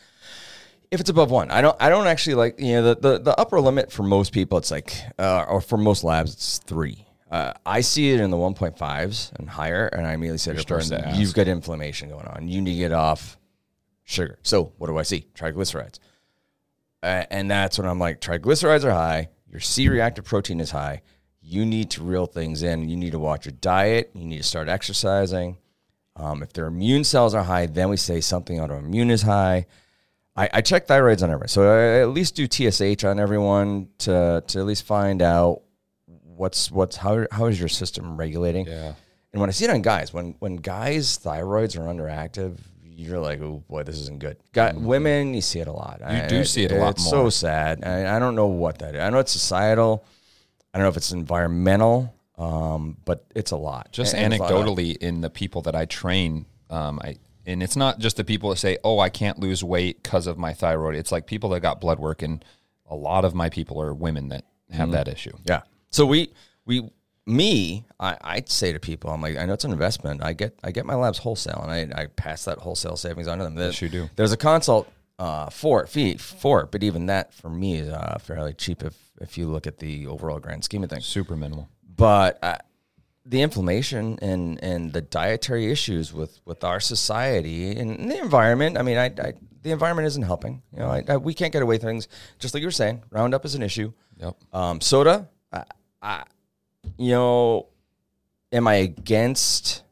[0.91, 1.76] If it's above one, I don't.
[1.80, 4.57] I don't actually like you know the the, the upper limit for most people.
[4.59, 7.05] It's like uh, or for most labs, it's three.
[7.30, 11.34] Uh, I see it in the 1.5s and higher, and I immediately the person, "You've
[11.34, 12.49] got inflammation going on.
[12.49, 13.36] You need to get off
[14.05, 15.26] sugar." So what do I see?
[15.34, 15.99] Triglycerides,
[17.03, 19.28] uh, and that's when I'm like, triglycerides are high.
[19.51, 21.03] Your C reactive protein is high.
[21.43, 22.89] You need to reel things in.
[22.89, 24.11] You need to watch your diet.
[24.14, 25.59] You need to start exercising.
[26.16, 29.66] Um, if their immune cells are high, then we say something autoimmune is high.
[30.39, 34.43] I, I check thyroids on everyone, so I at least do TSH on everyone to
[34.47, 35.62] to at least find out
[36.07, 38.66] what's what's how how is your system regulating.
[38.66, 38.93] yeah
[39.32, 43.41] And when I see it on guys, when when guys' thyroids are underactive, you're like,
[43.43, 44.36] oh boy, this isn't good.
[44.53, 45.99] Guy, Women, you see it a lot.
[46.01, 46.28] You Mm-hmm.
[46.28, 47.24] do see it a lot It's more.
[47.24, 47.84] so sad.
[47.84, 49.01] I, I don't know what that is.
[49.01, 50.05] I know it's societal.
[50.72, 53.89] I don't know if it's environmental, um, but it's a lot.
[53.93, 57.01] just And- and it's a lot of- anecdotally in the people that I train, um,
[57.03, 57.16] I
[57.49, 60.38] and it's not just the people that say, "Oh, I can't lose weight because of
[60.38, 62.44] my thyroid." It's like people that got blood work, and
[62.86, 65.32] a lot of my people are women that have that issue.
[65.44, 65.62] Yeah.
[65.90, 66.32] So we
[66.66, 66.90] we
[67.26, 70.22] me I I'd say to people I'm like I know it's an investment.
[70.22, 73.38] I get I get my labs wholesale and I I pass that wholesale savings on
[73.38, 73.57] to them.
[73.57, 74.09] Yes, you do.
[74.16, 77.88] There's a consult uh, for it fee for it, but even that for me is
[77.88, 81.07] uh, fairly cheap if if you look at the overall grand scheme of things.
[81.07, 81.68] Super minimal.
[81.96, 82.59] But uh,
[83.29, 88.79] the inflammation and and the dietary issues with with our society and the environment.
[88.79, 90.62] I mean, I, I the environment isn't helping.
[90.72, 92.09] You know, I, I, we can't get away things.
[92.39, 93.93] Just like you were saying, Roundup is an issue.
[94.16, 94.37] Yep.
[94.53, 95.64] Um, soda, I,
[96.01, 96.24] I,
[96.97, 97.68] you know,
[98.51, 99.83] am I against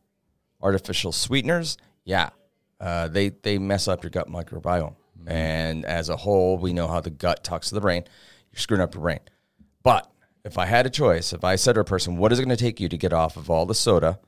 [0.62, 1.76] artificial sweeteners?
[2.04, 2.30] Yeah,
[2.80, 7.00] uh, they they mess up your gut microbiome, and as a whole, we know how
[7.00, 8.04] the gut talks to the brain.
[8.50, 9.20] You're screwing up your brain.
[9.82, 10.10] But
[10.46, 12.56] if I had a choice, if I said to a person, "What is it going
[12.56, 14.20] to take you to get off of all the soda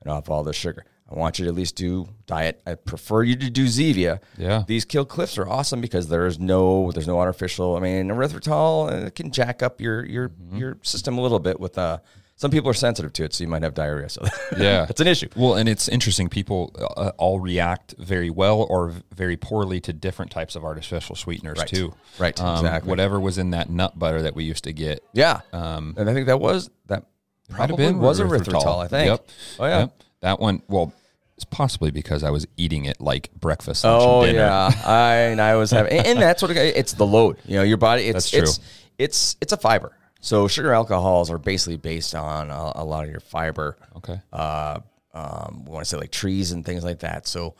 [0.00, 2.60] and off all the sugar?" I want you to at least do diet.
[2.66, 4.18] I prefer you to do Zevia.
[4.36, 4.64] Yeah.
[4.66, 7.76] These kill cliffs are awesome because there's no there's no artificial.
[7.76, 11.78] I mean, erythritol uh, can jack up your your your system a little bit with
[11.78, 11.98] uh
[12.38, 14.08] some people are sensitive to it, so you might have diarrhea.
[14.10, 14.22] So
[14.58, 15.28] Yeah, it's an issue.
[15.34, 16.28] Well, and it's interesting.
[16.28, 21.58] People uh, all react very well or very poorly to different types of artificial sweeteners
[21.58, 21.68] Right.
[21.68, 21.94] too.
[22.18, 22.90] Right, Um, exactly.
[22.90, 25.02] Whatever was in that nut butter that we used to get.
[25.14, 27.04] Yeah, Um, and I think that was that
[27.48, 28.84] probably was erythritol.
[28.84, 29.08] I think.
[29.08, 29.26] Yep.
[29.60, 29.78] Oh yeah.
[29.80, 30.02] Yep.
[30.20, 30.62] That one.
[30.68, 30.92] Well,
[31.36, 33.84] it's possibly because I was eating it like breakfast.
[33.84, 34.38] Lunch, Oh and dinner.
[34.44, 37.36] yeah, I and I was having, and that's what it, it's the load.
[37.46, 38.04] You know, your body.
[38.04, 38.40] It's That's true.
[38.42, 38.60] it's
[38.98, 39.92] it's it's a fiber.
[40.20, 44.20] So sugar alcohols are basically based on a, a lot of your fiber Okay.
[44.32, 44.80] uh,
[45.14, 47.26] um, we want to say like trees and things like that.
[47.26, 47.54] So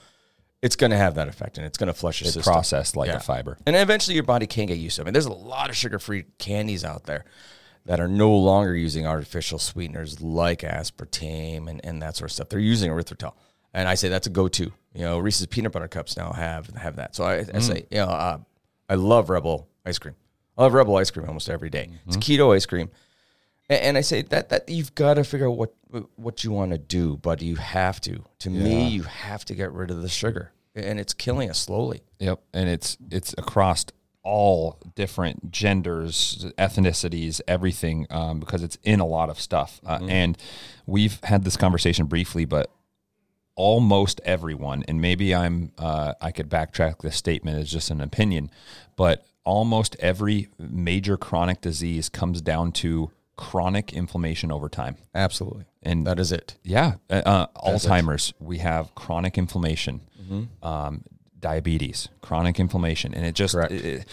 [0.63, 2.53] it's going to have that effect, and it's going to flush your It's system.
[2.53, 3.17] processed like Yeah.
[3.17, 3.57] a fiber.
[3.67, 5.05] And eventually your body can get used to it.
[5.05, 7.25] I mean, there's a lot of sugar free candies out there
[7.85, 12.49] that are no longer using artificial sweeteners like aspartame and, and that sort of stuff.
[12.49, 13.35] They're using erythritol.
[13.73, 14.65] And I say that's a go to.
[14.95, 17.15] You know, Reese's peanut butter cups now have have that.
[17.15, 18.39] So I, I say, you know, uh,
[18.89, 20.15] I love Rebel ice cream.
[20.57, 21.91] I love Rebel ice cream almost every day.
[22.07, 22.91] It's keto ice cream.
[23.69, 25.75] And, and I say that that you've got to figure out what
[26.17, 28.25] what you want to do, but you have to.
[28.41, 32.03] To me, you have to get rid of the sugar, and it's killing us slowly.
[32.19, 33.87] Yep, and it's it's across
[34.23, 39.81] all different genders, ethnicities, everything, um, because it's in a lot of stuff.
[39.87, 40.37] Uh, and
[40.85, 42.69] we've had this conversation briefly, but
[43.55, 48.51] almost everyone, and maybe I'm uh, I could backtrack this statement as just an opinion,
[48.97, 54.97] but almost every major chronic disease comes down to chronic inflammation over time.
[55.15, 56.57] Absolutely, And that is it.
[56.63, 58.35] yeah, uh, uh, Alzheimer's.
[58.39, 60.67] We have chronic inflammation, Mm-hmm.
[60.67, 61.05] um,
[61.39, 64.07] diabetes, chronic inflammation, and it just it- it-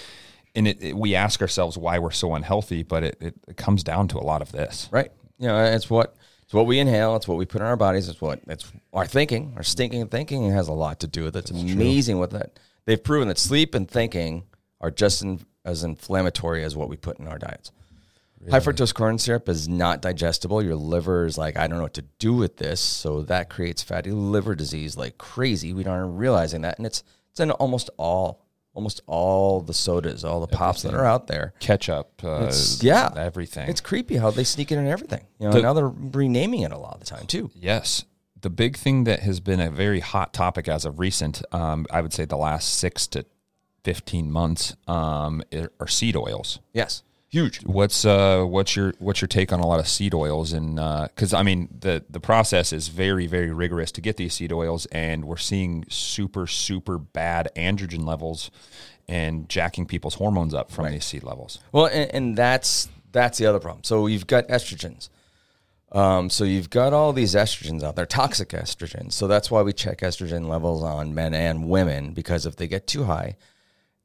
[0.55, 3.83] and it, it- we ask ourselves why we're so unhealthy, but it, it, it comes
[3.83, 4.87] down to a lot of this.
[4.91, 5.11] Right.
[5.39, 7.15] You know, it's what it's what we inhale.
[7.15, 8.07] It's what we put in our bodies.
[8.09, 9.53] It's what it's our thinking.
[9.55, 11.49] Our stinking thinking has a lot to do with it.
[11.49, 14.43] It's amazing what that they've proven that sleep and thinking
[14.83, 17.71] are just in, as inflammatory as what we put in our diets.
[18.51, 20.61] High fructose corn syrup is not digestible.
[20.61, 22.81] Your liver is like, I don't know what to do with this.
[22.81, 25.71] So that creates fatty liver disease like crazy.
[25.73, 26.77] We aren't realizing that.
[26.77, 28.41] And it's it's in almost all
[28.73, 31.53] almost all the sodas, all the pops that are out there.
[31.59, 33.69] Ketchup, uh, It's- yeah, everything.
[33.69, 35.25] It's creepy how they sneak it in everything.
[35.39, 37.49] You know, The- now they're renaming it a lot of the time too.
[37.55, 38.03] Yes.
[38.41, 42.01] The big thing that has been a very hot topic as of recent, um, I
[42.01, 43.25] would say the last six to
[43.83, 45.43] 15 months, um,
[45.79, 46.59] are seed oils.
[46.73, 47.63] Yes, huge.
[47.65, 51.33] What's uh what's your what's your take on a lot of seed oils and because
[51.33, 55.25] I mean the the process is very very rigorous to get these seed oils and
[55.25, 58.51] we're seeing super super bad androgen levels
[59.07, 61.59] and jacking people's hormones up from these seed levels.
[61.71, 63.83] Well, and, and that's that's the other problem.
[63.83, 65.09] So you've got estrogens.
[65.91, 69.11] Um, so you've got all these estrogens out there, toxic estrogens.
[69.11, 72.87] So that's why we check estrogen levels on men and women because if they get
[72.87, 73.35] too high,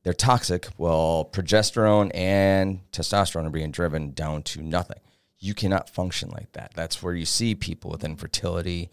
[0.04, 0.68] they're toxic.
[0.78, 5.00] Well, progesterone and testosterone are being driven down to nothing.
[5.38, 6.72] You cannot function like that.
[6.74, 8.90] That's where you see people with infertility,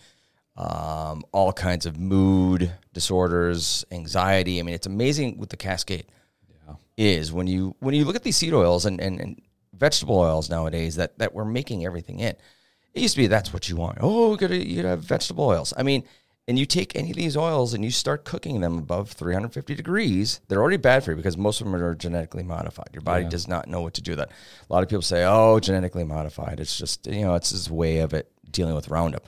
[0.57, 4.59] um, all kinds of mood disorders, anxiety.
[4.59, 6.05] I mean, it's amazing with the cascade
[6.97, 9.41] is when you when you look at these seed oils and, and, and
[9.73, 12.35] vegetable oils nowadays that that we're making everything in.
[12.93, 13.97] It used to be that's what you want.
[14.01, 15.73] Oh, you gotta you gotta have vegetable oils.
[15.75, 16.03] I mean,
[16.47, 20.41] and you take any of these oils and you start cooking them above 350 degrees,
[20.47, 22.89] they're already bad for you because most of them are genetically modified.
[22.93, 24.29] Your body does not know what to do with that.
[24.69, 27.99] A lot of people say, "Oh, genetically modified." It's just you know, it's this way
[27.99, 29.27] of it dealing with Roundup.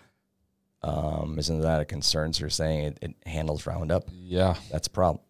[0.84, 2.34] Um, isn't that a concern?
[2.34, 4.06] So you're saying it, it handles Roundup?
[4.12, 4.56] Yeah.
[4.72, 5.24] That's a problem.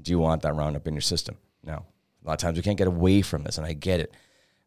[0.00, 1.36] Do you want that Roundup in your system?
[1.64, 1.84] No.
[2.24, 4.14] A lot of times we can't get away from this, and I get it.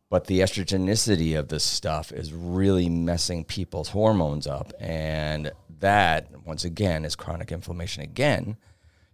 [0.09, 4.73] But the estrogenicity of this stuff is really messing people's hormones up.
[4.79, 8.57] And that, once again, is chronic inflammation again.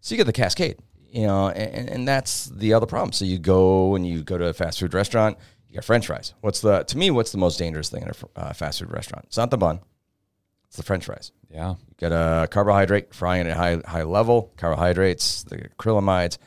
[0.01, 0.79] So you get the cascade,
[1.11, 3.11] you know, and, and that's the other problem.
[3.11, 5.37] So you go and you go to a fast food restaurant,
[5.69, 6.33] you got french fries.
[6.41, 9.25] What's the, to me, what's the most dangerous thing in a uh, fast food restaurant?
[9.25, 9.79] It's not the bun,
[10.67, 11.31] it's the french fries.
[11.51, 11.69] Yeah.
[11.69, 16.39] You got a carbohydrate frying at a high high level, carbohydrates, the acrylamides.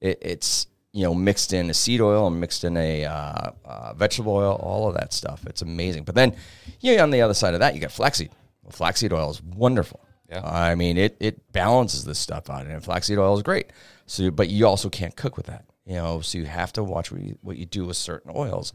[0.00, 3.92] It, it's you know mixed in a seed oil and mixed in a uh, uh,
[3.94, 5.44] vegetable oil, all of that stuff.
[5.46, 6.04] It's amazing.
[6.04, 6.36] But then,
[6.78, 8.30] yeah, on the other side of that, you got flaxseed.
[8.70, 10.04] Flaxseed oil is wonderful.
[10.30, 10.42] Yeah.
[10.44, 13.72] I mean it it balances this stuff out, and flaxseed oil is great.
[14.06, 15.64] So, but you also can't cook with that.
[15.84, 18.72] You know, so you have to watch what you, what you do with certain oils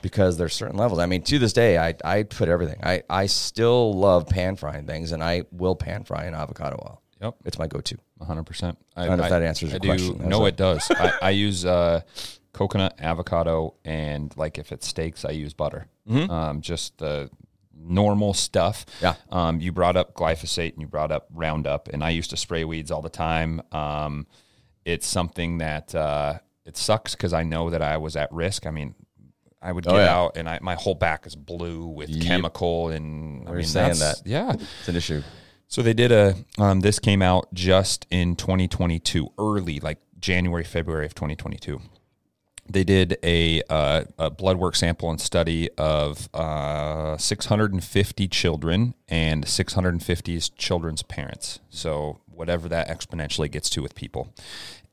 [0.00, 0.98] because there's certain levels.
[0.98, 2.80] I mean, to this day, I, I put everything.
[2.82, 7.02] I, I still love pan frying things, and I will pan fry an avocado oil.
[7.20, 7.36] Yep.
[7.44, 7.98] It's my go-to.
[8.20, 8.78] hundred percent.
[8.96, 10.18] I don't know if that answers your I do, question.
[10.18, 10.90] That No, it does.
[10.90, 12.00] I, I use uh,
[12.52, 15.86] coconut, avocado, and like if it's steaks, I use butter.
[16.10, 17.30] Um, just the
[17.76, 18.84] normal stuff.
[19.00, 19.14] Yeah.
[19.30, 22.64] Um, you brought up glyphosate and you brought up Roundup, and I used to spray
[22.64, 23.60] weeds all the time.
[23.72, 24.26] Um,
[24.84, 28.66] it's something that uh, it sucks because I know that I was at risk.
[28.66, 28.94] I mean.
[29.64, 30.12] I would get Oh, yeah.
[30.12, 34.16] out and I, my whole back is blue with chemical and I mean saying that.
[34.24, 35.22] yeah It's an issue.
[35.68, 36.34] so they did a.
[36.58, 41.80] Um, this came out just in 2022, early like January, February of 2022.
[42.68, 49.46] They did a, uh, a blood work sample and study of uh, 650 children and
[49.46, 51.60] 650 children's parents.
[51.70, 54.32] So whatever that exponentially gets to with people,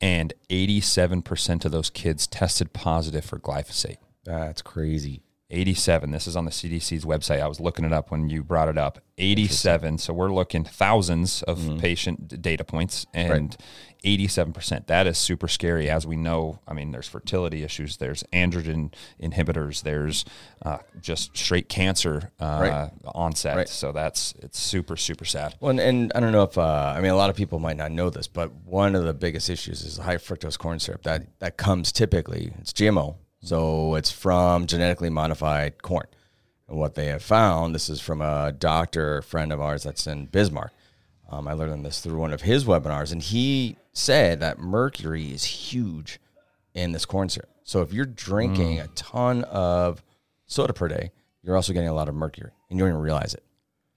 [0.00, 3.98] and 87% of those kids tested positive for glyphosate.
[4.24, 5.22] That's crazy.
[5.50, 6.12] 87.
[6.12, 7.40] This is on the CDC's website.
[7.40, 9.00] I was looking it up when you brought it up.
[9.18, 9.98] 87.
[9.98, 13.56] So we're looking thousands of patient data points and
[14.04, 14.86] 87%.
[14.86, 15.90] That is super scary.
[15.90, 18.92] As we know, I mean, there's fertility issues, there's androgen
[19.22, 20.24] inhibitors, there's
[20.62, 22.90] uh, just straight cancer uh, Right.
[23.14, 23.56] onset.
[23.56, 23.68] Right.
[23.68, 25.54] So that's it's super super sad.
[25.60, 27.76] Well, and, and I don't know if uh, I mean a lot of people might
[27.76, 31.26] not know this, but one of the biggest issues is high fructose corn syrup that
[31.40, 36.06] that comes typically it's GMO, so it's from genetically modified corn.
[36.68, 40.26] And what they have found, this is from a doctor friend of ours that's in
[40.26, 40.72] Bismarck.
[41.28, 45.44] Um, I learned this through one of his webinars, and he said that mercury is
[45.44, 46.20] huge
[46.74, 47.50] in this corn syrup.
[47.64, 48.84] So if you're drinking mm.
[48.84, 50.02] a ton of
[50.46, 51.12] soda per day,
[51.42, 53.44] you're also getting a lot of mercury, and you don't even realize it.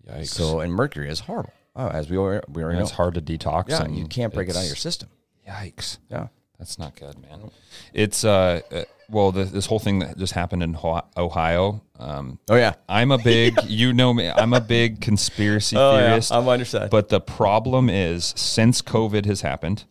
[0.08, 0.28] Yikes.
[0.28, 2.84] So, and mercury is horrible, oh, as we already, we already know.
[2.84, 3.70] it's hard to detox.
[3.70, 5.10] Yeah, and you can't break it out of your system.
[5.48, 5.98] Yikes.
[6.10, 6.28] Yeah.
[6.60, 7.52] That's not good, man.
[7.94, 11.82] It's uh, uh well, the, this whole thing that just happened in Ohio.
[12.00, 12.74] Um, Oh yeah.
[12.90, 16.32] I'm a big, you know me, I'm a big conspiracy theorist.
[16.32, 16.90] I'm understand.
[16.90, 19.86] But the problem is, since COVID has happened,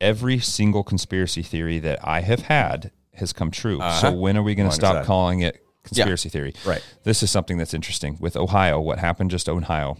[0.00, 3.80] every single conspiracy theory that I have had has come true.
[4.00, 6.54] So when are we going to stop calling it conspiracy theory?
[6.66, 6.82] Right.
[7.04, 8.80] This is something that's interesting with Ohio.
[8.80, 9.98] What happened just Ohio?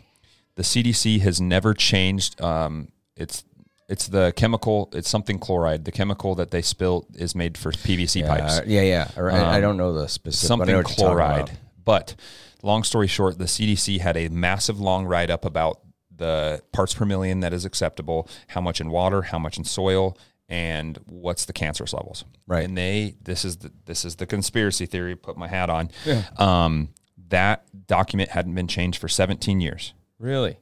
[0.56, 2.40] The CDC has never changed.
[2.40, 3.44] Um, it's
[3.88, 4.88] it's the chemical.
[4.92, 5.84] It's something chloride.
[5.84, 9.08] The chemical that they spill is made for PVC pipes Uh, yeah, yeah.
[9.16, 10.58] Or I, I don't know the specific.
[10.58, 11.58] but I know something what chloride.
[11.84, 12.14] But
[12.62, 15.80] long story short, the CDC had a massive long write up about
[16.14, 20.16] the parts per million that is acceptable, how much in water, how much in soil,
[20.48, 22.24] and what's the cancerous levels.
[22.46, 22.64] Right.
[22.64, 25.16] And they this is the this is the conspiracy theory.
[25.16, 25.90] Put my hat on.
[26.38, 26.90] Um,
[27.28, 29.94] that document hadn't been changed for 17 years.
[30.18, 30.58] Really?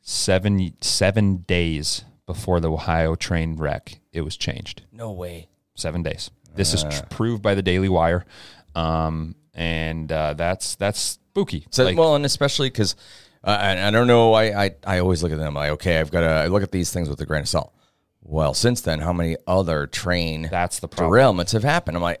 [0.00, 5.48] Seven seven days before the Ohio train wreck, it was changed No way.
[5.74, 6.30] seven days.
[6.54, 8.24] This is tr- proved by the Daily Wire,
[8.74, 11.66] um, and uh, that's that's spooky.
[11.70, 12.94] So Like, well, and especially because
[13.44, 14.32] uh, I, I don't know.
[14.34, 16.70] I, I I always look at them like, okay, I've got to I look at
[16.72, 17.72] these things with a grain of salt.
[18.22, 21.12] Well, since then, how many other train that's the problem.
[21.12, 21.96] derailments have happened?
[21.96, 22.20] I'm like,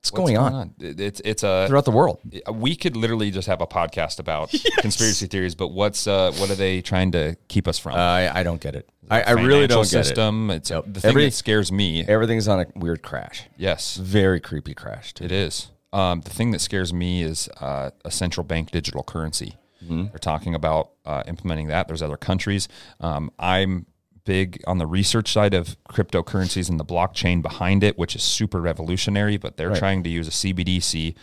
[0.00, 0.74] what's, What's going, on?
[0.80, 2.20] It- It's it's a throughout the world?
[2.52, 6.54] we could literally just have a podcast about conspiracy theories, but what's uh, what are
[6.54, 7.94] they trying to keep us from?
[7.94, 8.88] I I don't get it.
[9.10, 10.18] I, I really don't get it.
[10.18, 10.84] It's Yep.
[10.86, 12.04] the thing Every- that scares me.
[12.06, 13.42] Everything's on a weird crash.
[13.56, 15.12] Yes, Very creepy crash.
[15.14, 15.24] Too.
[15.24, 15.68] It is.
[15.92, 19.56] Um, the thing that scares me is uh, a central bank digital currency.
[19.82, 20.04] Mm-hmm.
[20.10, 21.88] They're talking about uh, implementing that.
[21.88, 22.68] There's other countries.
[23.00, 23.86] Um, I'm
[24.24, 28.60] big on the research side of cryptocurrencies and the blockchain behind it, which is super
[28.60, 29.36] revolutionary.
[29.36, 31.14] But they're trying to use a CBDC,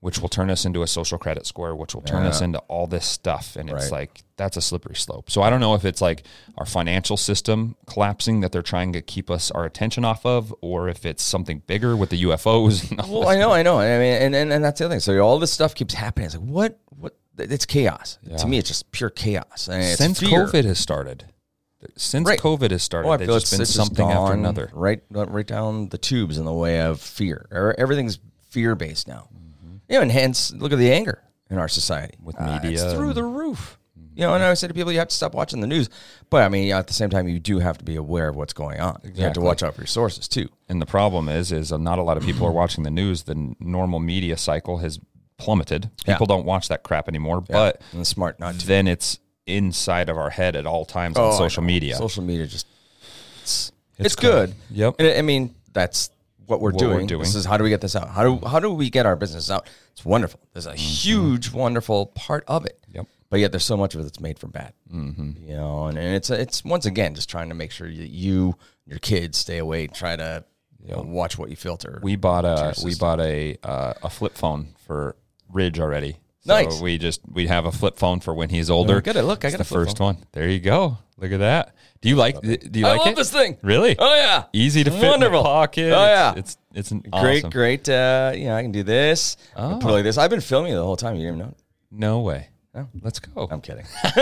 [0.00, 2.86] which will turn us into a social credit score, which will turn us into all
[2.86, 3.56] this stuff.
[3.56, 3.92] And it's Right.
[4.00, 5.28] like that's a slippery slope.
[5.30, 6.22] So I don't know if it's like
[6.56, 10.88] our financial system collapsing that they're trying to keep us our attention off of, or
[10.88, 12.96] if it's something bigger with the UFOs.
[13.08, 13.80] Well, I know, I know.
[13.80, 15.00] I mean, and, and, and that's the other thing.
[15.00, 16.26] So all this stuff keeps happening.
[16.26, 16.78] It's like, what?
[16.96, 17.16] What?
[17.36, 18.18] It's chaos.
[18.38, 19.68] To me, it's just pure chaos.
[19.68, 20.46] And it's since fear.
[20.46, 21.24] COVID has started.
[21.96, 22.38] Since Right.
[22.40, 24.70] COVID has started, Oh, there's just it's, been it's something after another.
[24.72, 27.46] Right, right down the tubes in the way of fear.
[27.52, 28.18] Er- Everything's
[28.50, 29.28] fear based now.
[29.34, 29.76] Mm-hmm.
[29.88, 32.94] You know, and hence look at the anger in our society With Uh, media it's
[32.94, 33.78] through the roof.
[34.14, 35.88] You know, and I always say to people, you have to stop watching the news.
[36.28, 38.52] But I mean, at the same time, you do have to be aware of what's
[38.52, 39.00] going on.
[39.14, 40.48] You have to watch out for your sources too.
[40.68, 43.22] And the problem is, is not a lot of people are watching the news.
[43.22, 44.98] The normal media cycle has
[45.36, 45.92] plummeted.
[46.04, 46.14] Yeah.
[46.14, 47.40] People don't watch that crap anymore.
[47.40, 48.66] But and it's smart not to.
[48.66, 51.96] then it's inside of our head at all times Oh, on social media.
[51.96, 52.66] Social media just
[53.42, 54.54] it's, It's it's, good.
[54.70, 54.96] Yep.
[54.98, 56.10] And I mean, that's
[56.46, 57.06] what we're What we're doing.
[57.06, 57.20] doing.
[57.22, 58.08] This is how do we get this out?
[58.08, 59.68] How do how do we get our business out?
[59.92, 60.40] It's wonderful.
[60.52, 62.78] There's a huge, wonderful part of it.
[62.88, 62.96] Mm-hmm.
[62.96, 63.06] Yep.
[63.30, 64.72] But yet, there's so much of it that's made for bad.
[64.90, 65.32] Mm-hmm.
[65.46, 68.54] You know, and, and it's it's once again just trying to make sure that you
[68.86, 69.86] your kids stay away.
[69.88, 70.44] Try to
[70.82, 71.98] you know, watch what you filter.
[72.02, 75.16] we bought a we bought a uh, a flip phone for
[75.52, 76.16] Ridge already.
[76.48, 78.94] So we just we have a flip phone for when he's older.
[78.96, 79.22] Look at it.
[79.22, 80.14] Look, I got a the first phone.
[80.16, 80.26] one.
[80.32, 80.98] There you go.
[81.16, 81.74] Look at that.
[82.00, 82.40] Do you like?
[82.40, 83.16] Do you I like love it?
[83.16, 83.56] this thing.
[83.62, 83.96] Really?
[83.98, 85.38] Oh yeah, Easy to fit Wonderful.
[85.38, 85.92] in the pocket.
[85.92, 86.34] Oh, yeah.
[86.36, 87.50] It's it's, it's great, awesome.
[87.50, 87.88] great.
[87.88, 89.36] Uh, you know, I can do this.
[89.56, 89.78] Oh.
[89.82, 90.16] Put like this.
[90.16, 91.16] I've been filming the whole time.
[91.16, 91.54] You didn't even know.
[91.90, 92.48] No way.
[92.74, 92.86] Oh.
[93.02, 93.48] Let's go.
[93.50, 93.84] I'm kidding.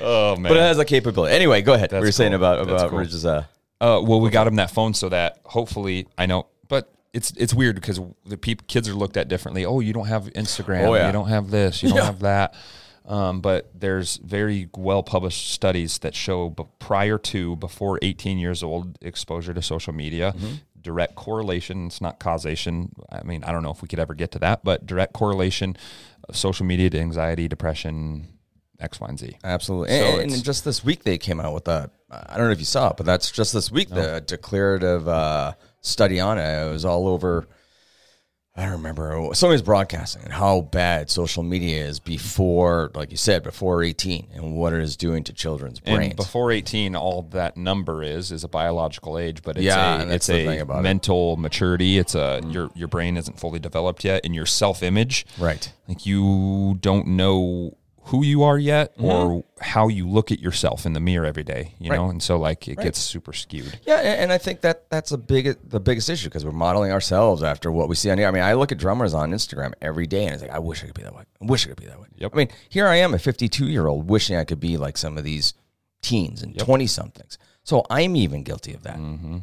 [0.00, 0.50] oh man.
[0.50, 1.34] But it has a capability.
[1.34, 1.92] Anyway, go ahead.
[1.92, 2.98] we were That's saying about about cool.
[3.00, 3.24] Ridge's.
[3.26, 3.44] Uh,
[3.80, 6.46] Uh, well, we got him that phone so that hopefully I know,
[7.14, 9.64] it's it's weird because the peop, kids are looked at differently.
[9.64, 10.86] Oh, you don't have Instagram.
[10.88, 11.06] Oh, yeah.
[11.06, 11.82] You don't have this.
[11.82, 12.04] You don't Yeah.
[12.04, 12.54] have that.
[13.06, 18.62] Um, but there's very well published studies that show b- prior to before 18 years
[18.62, 20.32] old exposure to social media.
[20.36, 20.54] Mm-hmm.
[20.80, 21.86] Direct correlation.
[21.86, 22.94] It's not causation.
[23.10, 25.76] I mean, I don't know if we could ever get to that, but direct correlation
[26.28, 28.26] of social media to anxiety, depression,
[28.80, 29.38] X, Y, and Z.
[29.44, 29.90] absolutely.
[29.98, 31.90] So and, and just this week they came out with a.
[32.10, 35.52] I don't know if you saw it, but that's just this week the declarative uh,
[35.84, 36.66] study on it.
[36.66, 37.46] It was all over.
[38.56, 39.30] I don't remember.
[39.32, 44.54] Somebody's broadcasting and how bad social media is before, like you said, before 18 and
[44.54, 46.10] what it is doing to children's brains.
[46.10, 50.08] And before 18, all that number is is a biological age, but it's Yeah, a,
[50.08, 50.82] it's a about it.
[50.82, 51.98] mental maturity.
[51.98, 55.72] It's a your your brain isn't fully developed yet, and your self image, right.
[55.88, 57.76] like you don't know
[58.08, 59.04] who you are yet Mm-hmm.
[59.06, 61.74] or how you look at yourself in the mirror every day.
[61.78, 61.96] You Right.
[61.96, 63.78] know, and so like it gets super skewed.
[63.86, 67.42] Yeah, and I think that that's a big the biggest issue because we're modeling ourselves
[67.42, 68.28] after what we see on here.
[68.28, 70.82] I mean, I look at drummers on Instagram every day, and it's like, I wish
[70.82, 71.22] I could be that way.
[71.40, 72.08] I wish I could be that way.
[72.16, 72.30] Yep.
[72.34, 75.16] I mean, here I am, a 52 year old, wishing I could be like some
[75.18, 75.54] of these
[76.02, 77.38] teens and 20 somethings.
[77.62, 78.98] So I'm even guilty of that.
[78.98, 79.38] Mm-hmm.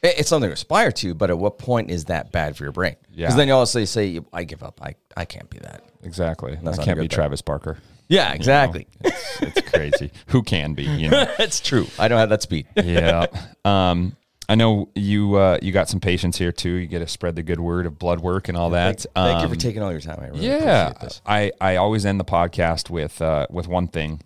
[0.00, 2.94] It's something to aspire to, but at what point is that bad for your brain?
[3.10, 3.26] Yeah.
[3.26, 4.80] Because then you also say, I give up.
[4.80, 5.82] I, I can't be that.
[6.04, 6.56] Exactly.
[6.62, 7.08] That's I can't be thing.
[7.10, 7.78] Travis Barker.
[8.08, 8.86] Yeah, exactly.
[9.00, 10.10] It's, it's crazy.
[10.28, 10.84] Who can be?
[10.84, 11.26] You know.
[11.38, 11.86] That's true.
[11.98, 12.66] I don't have that speed.
[12.76, 13.26] yeah.
[13.64, 14.16] Um,
[14.48, 16.70] I know you uh, you got some patients here too.
[16.70, 19.00] You get to spread the good word of blood work and all that.
[19.00, 20.20] Thank, thank you Um, for taking all your time.
[20.22, 21.22] I really yeah, appreciate this.
[21.26, 24.22] I, I always end the podcast with uh, with one thing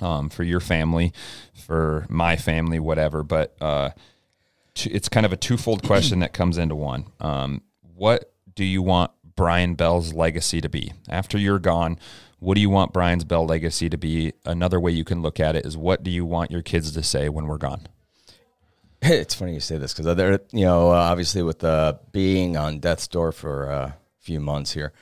[0.00, 1.12] um, for your family,
[1.54, 3.22] for my family, whatever.
[3.22, 3.90] But uh,
[4.74, 7.06] t- it's kind of a twofold question that comes into one.
[7.20, 7.62] Um,
[7.94, 11.96] what do you want Brian Bell's legacy to be after you're gone?
[12.40, 14.32] What do you want Brian's Bell legacy to be?
[14.44, 17.02] Another way you can look at it is what do you want your kids to
[17.02, 17.88] say when we're gone?
[19.06, 22.78] It's funny you say this because there, you know, uh, obviously with uh, being on
[22.78, 24.94] death's door for a few months here,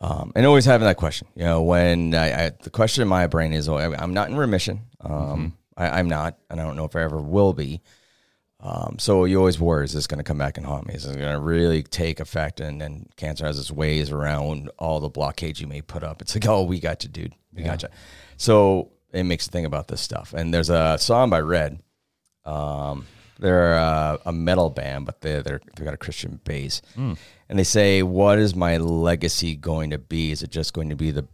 [0.00, 1.28] um, and always having that question.
[1.36, 4.36] You know, when I, I the question in my brain is, oh, I'm not in
[4.36, 4.80] remission.
[5.00, 7.80] Um, I, I'm not, and I don't know if I ever will be.
[8.60, 10.94] Um, so you always worry, is this going to come back and haunt me?
[10.94, 12.58] Is it going to really take effect?
[12.60, 16.20] And then cancer has its ways around all the blockades you may put up.
[16.20, 17.34] It's like, oh, we got you, dude.
[17.54, 17.88] We got you.
[18.36, 20.34] So it makes you think about this stuff.
[20.34, 21.80] And there's a song by Red.
[22.44, 23.06] Um,
[23.38, 26.82] they're a, a metal band, but they they're they got a Christian base,
[27.48, 30.32] and they say, "What is my legacy going to be?
[30.32, 31.28] Is it just going to be the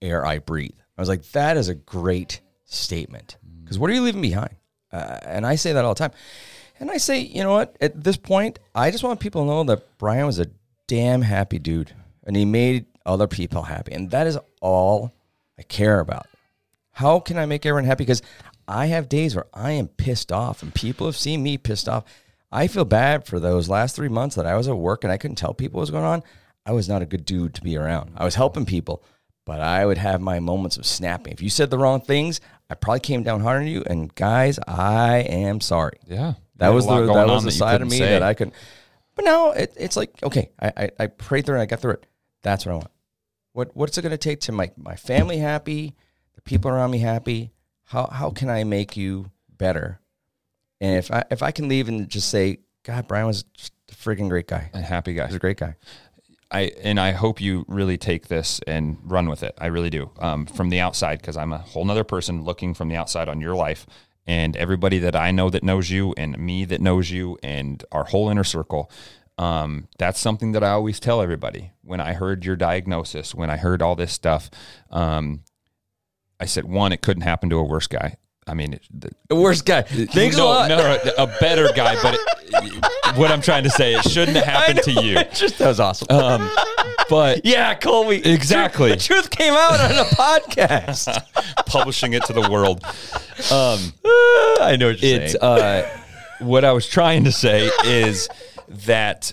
[0.00, 4.02] air I breathe?" I was like, "That is a great statement." Because what are you
[4.02, 4.54] leaving behind?
[4.92, 6.12] Uh, and I say that all the time.
[6.78, 7.76] And I say, you know what?
[7.80, 10.50] At this point, I just want people to know that Brian was a
[10.86, 11.92] damn happy dude,
[12.24, 15.12] and he made other people happy, and that is all
[15.58, 16.26] I care about.
[16.92, 18.04] How can I make everyone happy?
[18.04, 18.22] Because
[18.68, 22.04] I have days where I am pissed off, and people have seen me pissed off.
[22.50, 25.18] I feel bad for those last three months that I was at work and I
[25.18, 26.22] couldn't tell people what was going on.
[26.64, 28.12] I was not a good dude to be around.
[28.16, 29.02] I was helping people,
[29.44, 31.32] but I would have my moments of snapping.
[31.32, 33.82] If you said the wrong things, I probably came down hard on you.
[33.86, 35.98] And guys, I am sorry.
[36.06, 38.52] Yeah, That was the that was the side of me that I could.
[39.14, 41.80] But now it, it's like okay, I, I I prayed through it and I got
[41.80, 42.06] through it.
[42.42, 42.90] That's what I want.
[43.52, 45.94] What what's it going to take to make my family happy,
[46.34, 47.52] the people around me happy?
[47.84, 50.00] How how can I make you better?
[50.80, 53.94] And if I if I can leave and just say, God, Brian was just a
[53.94, 54.70] freaking great guy.
[54.74, 55.26] a happy guy.
[55.26, 55.76] He's a great guy.
[56.50, 59.54] I and I hope you really take this and run with it.
[59.58, 60.10] I really do.
[60.18, 63.40] Um, from the outside, because I'm a whole nother person looking from the outside on
[63.40, 63.86] your life,
[64.26, 68.04] and everybody that I know that knows you, and me that knows you, and our
[68.04, 68.90] whole inner circle.
[69.38, 71.72] Um, that's something that I always tell everybody.
[71.82, 74.48] When I heard your diagnosis, when I heard all this stuff,
[74.90, 75.42] um,
[76.40, 78.16] I said, one, it couldn't happen to a worse guy.
[78.48, 79.82] I mean, the, The worst guy.
[79.82, 80.68] Thanks no, a lot.
[80.68, 82.00] no, no, a better guy.
[82.00, 85.16] But it, what I'm trying to say, it shouldn't have happened to you.
[85.32, 86.06] Just that was awesome.
[86.10, 86.48] Um,
[87.10, 88.24] but yeah, Colby.
[88.24, 88.90] Exactly.
[88.90, 91.24] The truth came out on a podcast.
[91.66, 92.84] publishing it to the world.
[93.50, 93.92] Um,
[94.64, 95.42] I know what you're it's saying.
[95.42, 95.88] uh,
[96.38, 98.28] what I was trying to say is
[98.68, 99.32] that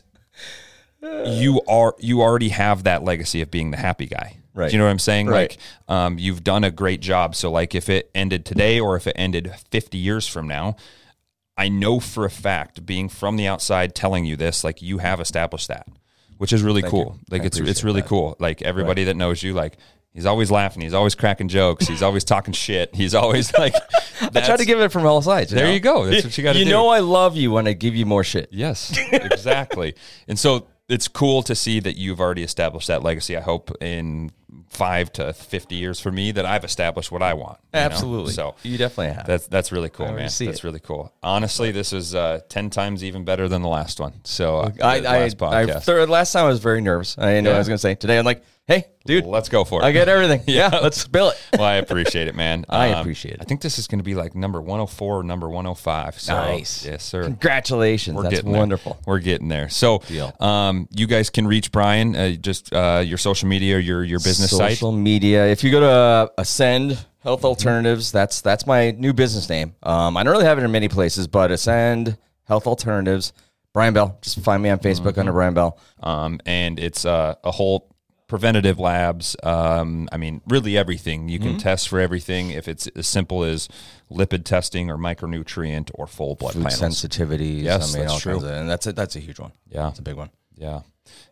[1.26, 4.38] you are you already have that legacy of being the happy guy.
[4.54, 4.70] Right.
[4.70, 5.28] Do you know what I'm saying?
[5.28, 5.50] Right.
[5.52, 7.36] Like, um, you've done a great job.
[7.36, 10.76] So, like, if it ended today or if it ended 50 years from now,
[11.58, 15.20] I know for a fact, being from the outside, telling you this, like, you have
[15.20, 15.88] established that,
[16.38, 17.20] which is really Thank cool.
[17.20, 17.26] you.
[17.32, 18.10] Like, I it's it's really that.
[18.10, 18.36] cool.
[18.40, 19.78] Like, everybody that knows you, like.
[20.16, 20.84] He's always laughing.
[20.84, 21.88] He's always cracking jokes.
[21.88, 22.94] He's always talking shit.
[22.94, 23.74] He's always like.
[24.22, 25.50] I try to give it from all sides.
[25.50, 25.72] There know?
[25.72, 26.06] you go.
[26.06, 26.70] That's what you gotta You do.
[26.70, 28.50] know I love you when I give you more shit.
[28.52, 29.96] Yes, exactly.
[30.28, 33.36] and so it's cool to see that you've already established that legacy.
[33.36, 34.30] I hope in
[34.70, 37.60] five to fifty years for me that I've established what I want.
[37.74, 37.86] you know?
[37.86, 38.34] Absolutely.
[38.34, 39.28] So you definitely have.
[39.28, 40.30] that's that's really cool, man.
[40.30, 40.64] see That's it.
[40.64, 41.14] really cool.
[41.22, 44.14] Honestly, this is uh, ten times even better than the last one.
[44.24, 47.18] So uh, I, I, last I, last time I was very nervous.
[47.18, 47.96] I didn't know what I was going to say.
[47.96, 49.86] Today I'm like, hey, dude, Let's go for it.
[49.86, 50.42] I get everything.
[50.48, 50.70] yeah.
[50.82, 51.38] Let's spill it.
[51.54, 52.66] well, I appreciate it, man.
[52.70, 53.42] I Um, appreciate it.
[53.42, 56.20] I think this is going to be like number 104 or number 105.
[56.20, 56.86] So, Nice.
[56.86, 57.24] Yes, sir.
[57.24, 58.16] Congratulations.
[58.16, 58.60] We're That's getting there.
[58.60, 59.00] wonderful.
[59.06, 59.70] We're getting there.
[59.70, 60.34] So, Deal.
[60.40, 64.52] um, you guys can reach Brian uh, just uh, your social media, your your business
[64.52, 64.72] site.
[64.74, 65.46] Social media.
[65.48, 69.76] If you go to uh, Ascend Health Alternatives, that's that's my new business name.
[69.84, 73.34] Um, I don't really have it in many places, but Ascend Health Alternatives
[73.74, 74.18] Brian Bell.
[74.22, 75.80] Just find me on Facebook under Brian Bell.
[76.02, 77.90] um, and it's uh, a whole
[78.34, 79.36] preventative labs.
[79.44, 82.50] Um, I mean, really everything you can test for everything.
[82.50, 83.70] If it's as simple as
[84.12, 86.82] lipid testing or micronutrient or full blood Food panels.
[86.82, 87.62] sensitivities.
[87.62, 88.38] Yes, I mean, that's true.
[88.38, 89.52] of, and that's a, that's a huge one.
[89.70, 89.90] Yeah.
[89.90, 90.32] it's a big one.
[90.58, 90.82] Yeah,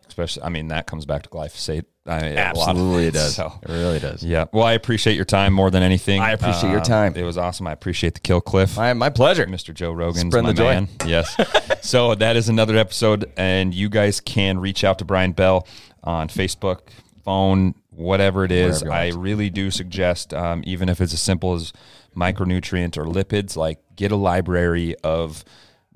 [0.06, 0.44] especially.
[0.44, 1.86] I mean, that comes back to glyphosate.
[2.06, 3.34] I, Absolutely, it does.
[3.36, 4.22] So, It really does.
[4.22, 4.44] yeah.
[4.52, 6.20] Well, I appreciate your time more than anything.
[6.20, 7.14] I appreciate your Uh, time.
[7.16, 7.66] It was awesome.
[7.66, 8.76] I appreciate the kill cliff.
[8.76, 9.46] My, my pleasure.
[9.46, 9.74] Mr.
[9.74, 10.30] Joe Rogan.
[10.30, 10.74] Spread the joy.
[10.74, 10.88] man.
[11.04, 11.36] Yes.
[11.82, 15.66] so that is another episode, and you guys can reach out to Brian Bell
[16.04, 16.88] on Facebook,
[17.24, 18.82] phone, whatever it is.
[18.82, 21.72] I really do suggest, um, even if it's as simple as
[22.16, 25.44] micronutrient or lipids, like get a library of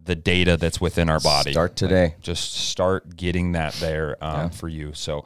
[0.02, 1.52] the data that's within our body.
[1.52, 2.14] Start today.
[2.20, 4.92] Just start getting that there um, for you.
[4.94, 5.24] So.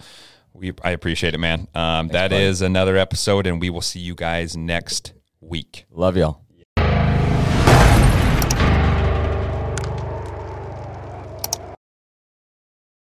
[0.52, 1.68] We, I appreciate it, man.
[1.76, 2.42] Um, that buddy.
[2.42, 5.86] is another episode, and we will see you guys next week.
[5.92, 6.42] Love y'all.